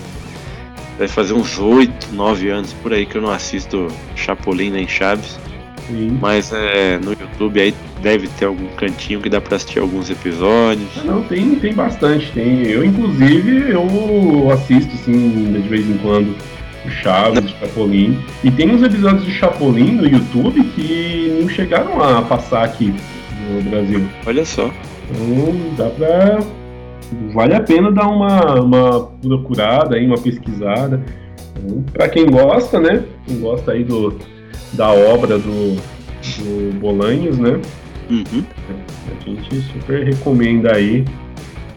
[0.99, 5.39] Deve fazer uns 8, 9 anos por aí que eu não assisto Chapolin nem Chaves.
[5.89, 6.19] Sim.
[6.21, 10.89] Mas é, no YouTube aí deve ter algum cantinho que dá pra assistir alguns episódios.
[11.05, 12.31] Não, tem, tem bastante.
[12.33, 12.67] Tem.
[12.67, 16.37] Eu, inclusive, eu assisto, assim, de vez em quando,
[16.85, 18.19] o Chaves, o Chapolin.
[18.45, 22.95] E tem uns episódios de Chapolin no YouTube que não chegaram a passar aqui
[23.51, 24.07] no Brasil.
[24.27, 24.71] Olha só.
[25.11, 26.39] Então dá pra.
[27.33, 31.03] Vale a pena dar uma, uma procurada aí, uma pesquisada.
[31.57, 33.03] Então, pra quem gosta, né?
[33.27, 34.19] Quem gosta aí do,
[34.73, 37.61] da obra do, do Bolanhos, né?
[38.11, 38.45] Uhum.
[39.09, 41.05] A gente super recomenda aí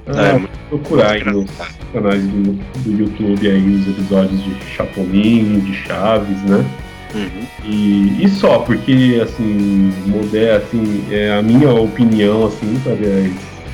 [0.08, 1.50] ah, é, procurar aí nos
[1.92, 6.66] canais do, do YouTube aí os episódios de Chapolin, de Chaves, né?
[7.14, 7.46] Uhum.
[7.66, 13.06] E, e só, porque assim, Modé, assim, é a minha opinião, assim, sabe,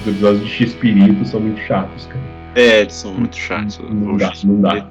[0.02, 2.38] os episódios de X-Pirito são muito chatos, cara.
[2.56, 3.80] É, eles são muito chatos.
[3.80, 4.90] Não, não dá, não dá.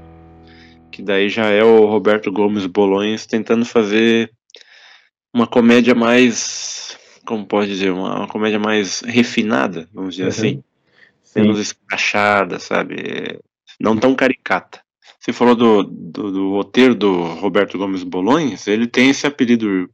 [0.97, 4.33] Que daí já é o Roberto Gomes Bolonhas tentando fazer
[5.31, 10.29] uma comédia mais, como pode dizer, uma, uma comédia mais refinada, vamos dizer uhum.
[10.31, 10.65] assim.
[11.37, 13.39] Menos escrachada, sabe?
[13.79, 14.81] Não tão caricata.
[15.21, 19.91] Você falou do, do, do, roteiro do Roberto Gomes Bolonhas, ele tem esse apelido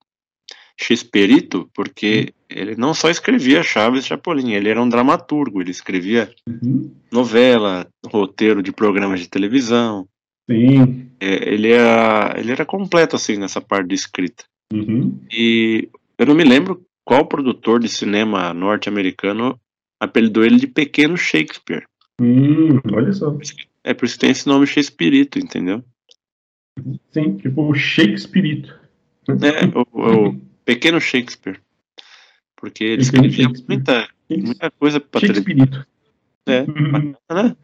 [0.81, 2.57] Xperito, porque uhum.
[2.57, 6.95] ele não só escrevia Chaves Chapolin, ele era um dramaturgo, ele escrevia uhum.
[7.11, 10.07] novela, roteiro de programas de televisão.
[10.51, 11.11] Sim.
[11.21, 14.45] É, ele, era, ele era completo, assim, nessa parte de escrita.
[14.73, 15.21] Uhum.
[15.31, 15.89] E
[16.19, 19.59] eu não me lembro qual produtor de cinema norte-americano
[20.01, 21.85] apelidou ele de Pequeno Shakespeare.
[22.21, 23.37] Hum, olha só.
[23.85, 25.85] É por isso que tem esse nome Shakespeare, entendeu?
[27.11, 28.73] Sim, tipo o Shakespeare.
[29.29, 31.61] É, o, o Pequeno Shakespeare.
[32.57, 35.87] Porque ele escrevia muita, muita coisa pra Shakespeare.
[36.47, 37.57] É, bacana, né?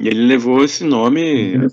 [0.00, 1.68] E ele levou esse nome.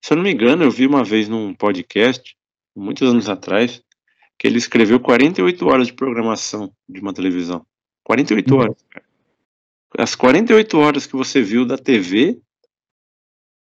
[0.00, 2.36] Se eu não me engano, eu vi uma vez num podcast,
[2.74, 3.82] muitos anos atrás,
[4.38, 7.66] que ele escreveu 48 horas de programação de uma televisão.
[8.04, 8.60] 48 uhum.
[8.60, 9.08] horas, cara
[9.96, 12.38] as 48 horas que você viu da TV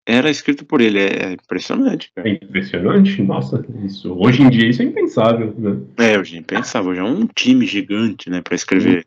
[0.08, 0.99] era escrito por ele.
[0.99, 2.30] É impressionante, cara.
[2.30, 3.22] É impressionante?
[3.22, 4.14] Nossa, isso.
[4.14, 5.82] Hoje em dia isso é impensável, né?
[5.97, 6.91] É, hoje é impensável.
[6.91, 9.06] Hoje é um time gigante, né, para escrever.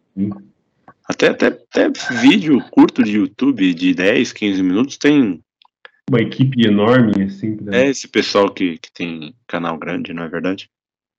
[1.08, 1.90] Até, até, até
[2.20, 5.42] vídeo curto de YouTube de 10, 15 minutos tem.
[6.10, 7.56] Uma equipe enorme, assim.
[7.56, 7.76] Pra...
[7.76, 10.70] É esse pessoal que, que tem canal grande, não é verdade?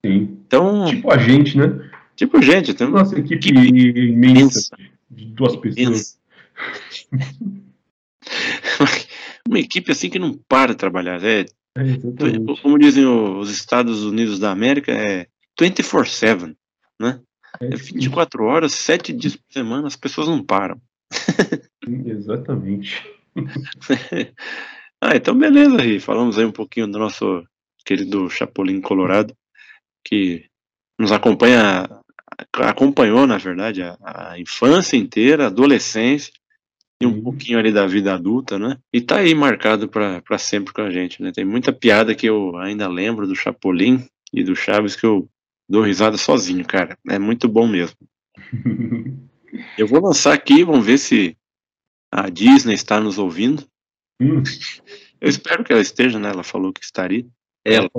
[0.05, 0.37] Sim.
[0.45, 0.85] Então.
[0.85, 1.89] Tipo a gente, né?
[2.15, 4.69] Tipo gente, tem Nossa equipe, equipe imensa
[5.09, 6.19] de duas pessoas.
[9.47, 11.23] Uma equipe assim que não para de trabalhar.
[11.23, 11.47] É, é
[12.61, 15.27] como dizem os Estados Unidos da América, é
[15.59, 16.55] 24-7,
[16.99, 17.19] né?
[17.59, 20.79] É 24 é horas, 7 dias por semana, as pessoas não param.
[22.05, 23.03] Exatamente.
[25.01, 25.99] ah, então beleza, Ri.
[25.99, 27.43] Falamos aí um pouquinho do nosso
[27.85, 29.35] querido Chapolin Colorado,
[30.03, 30.45] que
[30.99, 31.87] nos acompanha
[32.53, 36.31] acompanhou, na verdade, a, a infância inteira, a adolescência
[37.01, 38.77] e um pouquinho ali da vida adulta, né?
[38.93, 41.31] E tá aí marcado para sempre com a gente, né?
[41.31, 45.29] Tem muita piada que eu ainda lembro do Chapolin e do Chaves que eu
[45.69, 46.97] dou risada sozinho, cara.
[47.07, 47.95] É muito bom mesmo.
[49.77, 51.37] eu vou lançar aqui, vamos ver se
[52.11, 53.63] a Disney está nos ouvindo.
[54.19, 54.41] Hum.
[55.21, 56.29] Eu espero que ela esteja, né?
[56.29, 57.25] Ela falou que estaria.
[57.63, 57.89] Ela,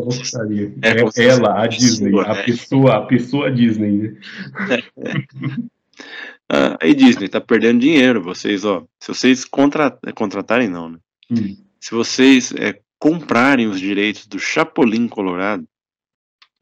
[0.82, 2.42] é, é, ela, a Disney, pessoa, a né?
[2.42, 4.16] pessoa, a pessoa Disney, né?
[4.96, 5.22] É,
[6.48, 10.98] ah, aí Disney tá perdendo dinheiro, vocês, ó, se vocês contra, contratarem não, né?
[11.30, 11.56] Hum.
[11.78, 15.64] Se vocês é, comprarem os direitos do Chapolin Colorado,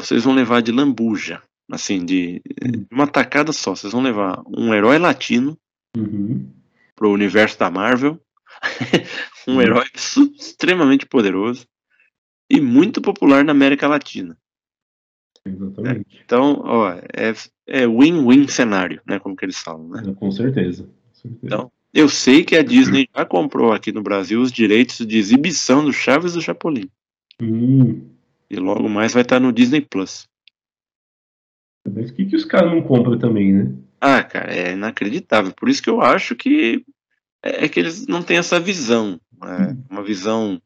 [0.01, 2.87] vocês vão levar de lambuja, assim, de, hum.
[2.91, 5.59] uma tacada só, vocês vão levar um herói latino,
[5.97, 6.51] uhum.
[6.95, 8.21] pro universo da Marvel.
[9.47, 9.63] um Uhum.
[9.63, 9.87] herói
[10.37, 11.67] extremamente poderoso
[12.51, 14.37] e muito popular na América Latina.
[15.45, 16.21] Exatamente.
[16.25, 17.35] Então, ó, é
[17.67, 19.19] é win-win cenário, né?
[19.19, 20.15] Como que eles falam, né?
[20.19, 20.85] Com certeza.
[20.85, 21.41] Com certeza.
[21.43, 25.85] Então, eu sei que a Disney já comprou aqui no Brasil os direitos de exibição
[25.85, 26.89] do Chaves e do Chapolin.
[27.41, 28.07] Hum,
[28.51, 30.29] E logo mais vai estar no Disney Plus.
[31.87, 33.75] mas o que, que os caras não compram também, né?
[34.01, 35.53] Ah, cara, é inacreditável.
[35.53, 36.85] Por isso que eu acho que
[37.43, 39.21] é é que eles não têm essa visão.
[39.43, 40.61] É uma visão.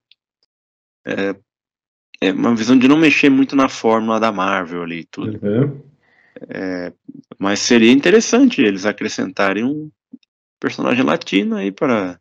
[1.06, 1.34] É,
[2.20, 5.40] é uma visão de não mexer muito na fórmula da Marvel ali e tudo.
[5.42, 5.82] Uhum.
[7.38, 9.90] Mas seria interessante eles acrescentarem um
[10.60, 12.20] personagem latino aí para.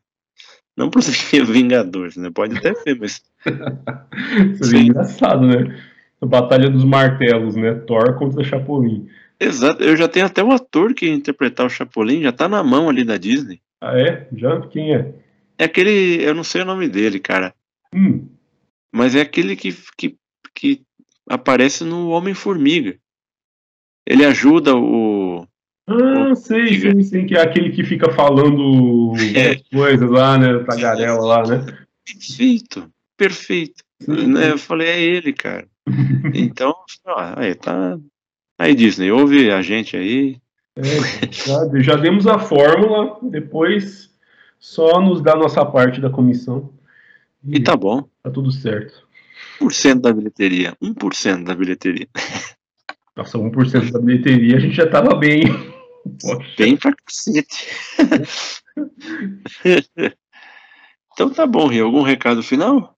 [0.76, 1.08] Não para os
[1.50, 2.30] Vingadores, né?
[2.34, 3.22] Pode até ser, mas.
[4.62, 4.88] Seria Sim.
[4.88, 5.82] engraçado, né?
[6.22, 7.74] A Batalha dos Martelos, né?
[7.74, 9.08] Thor contra Chapolin.
[9.40, 12.88] Exato, eu já tenho até o ator que interpretar o Chapolin, já tá na mão
[12.88, 13.60] ali da Disney.
[13.82, 14.28] Ah, é?
[14.34, 14.62] Já?
[14.68, 15.16] Quem é?
[15.58, 16.24] É aquele.
[16.24, 17.54] Eu não sei o nome dele, cara.
[17.94, 18.28] Hum,
[18.94, 20.16] Mas é aquele que, que,
[20.54, 20.82] que
[21.28, 22.98] aparece no Homem-Formiga.
[24.08, 25.48] Ele ajuda o.
[25.92, 26.92] Ah, sei, Diga.
[26.94, 29.52] sei, sei que é aquele que fica falando É.
[29.52, 30.60] as coisas lá, né?
[30.64, 31.66] Tagarela lá, né?
[32.06, 33.84] Perfeito, perfeito.
[34.08, 35.68] Né, Eu falei, é ele, cara.
[36.34, 36.74] Então,
[37.06, 37.98] ó, aí, tá.
[38.58, 40.38] Aí, Disney, ouve a gente aí.
[41.32, 44.10] Já, já demos a fórmula, depois
[44.60, 46.72] só nos dá a nossa parte da comissão.
[47.48, 48.08] E tá bom.
[48.24, 49.08] Tá tudo certo.
[49.62, 50.76] 1% da bilheteria.
[50.82, 52.08] 1% da bilheteria.
[53.16, 55.44] Nossa, 1% da bilheteria a gente já tava bem.
[56.58, 57.68] Bem pra cacete.
[61.14, 61.86] então tá bom, Rio.
[61.86, 62.98] Algum recado final?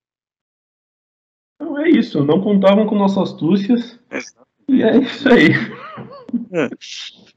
[1.56, 4.00] Então é isso, não contavam com nossas astúcias.
[4.68, 5.50] E é isso aí.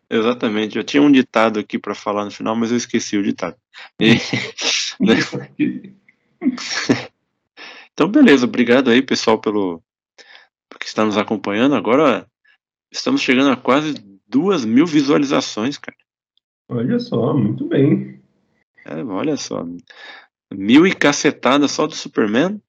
[0.08, 0.78] Exatamente.
[0.78, 3.56] Eu tinha um ditado aqui pra falar no final, mas eu esqueci o ditado.
[4.00, 4.16] E-
[7.92, 8.44] Então, beleza.
[8.44, 9.82] Obrigado aí, pessoal, pelo
[10.78, 11.74] que está nos acompanhando.
[11.74, 12.26] Agora
[12.92, 13.94] estamos chegando a quase
[14.26, 15.96] duas mil visualizações, cara.
[16.68, 18.20] Olha só, muito bem.
[18.84, 19.64] É, olha só.
[20.52, 22.60] Mil e cacetada só do Superman.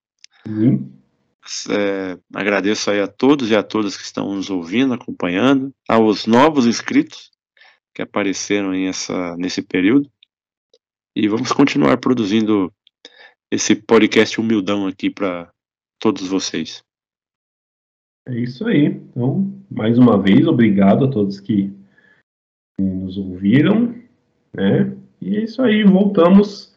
[0.45, 0.93] Sim.
[1.69, 6.65] É, agradeço aí a todos e a todas que estão nos ouvindo, acompanhando, aos novos
[6.65, 7.31] inscritos
[7.93, 10.11] que apareceram essa, nesse período.
[11.15, 12.71] E vamos continuar produzindo
[13.49, 15.51] esse podcast humildão aqui para
[15.99, 16.83] todos vocês.
[18.27, 18.87] É isso aí.
[18.87, 21.71] Então, mais uma vez, obrigado a todos que
[22.77, 23.95] nos ouviram.
[24.53, 24.93] Né?
[25.21, 25.83] E é isso aí.
[25.83, 26.75] Voltamos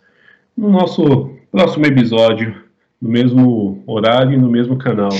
[0.56, 2.64] no nosso próximo episódio,
[3.00, 5.10] no mesmo horário e no mesmo canal.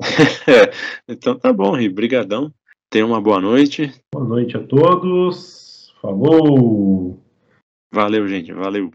[1.06, 1.88] então tá bom, Ri.
[1.88, 2.52] Brigadão.
[2.90, 3.92] Tenha uma boa noite.
[4.12, 5.94] Boa noite a todos.
[6.02, 7.16] Falou!
[7.92, 8.52] Valeu, gente.
[8.52, 8.90] Valeu.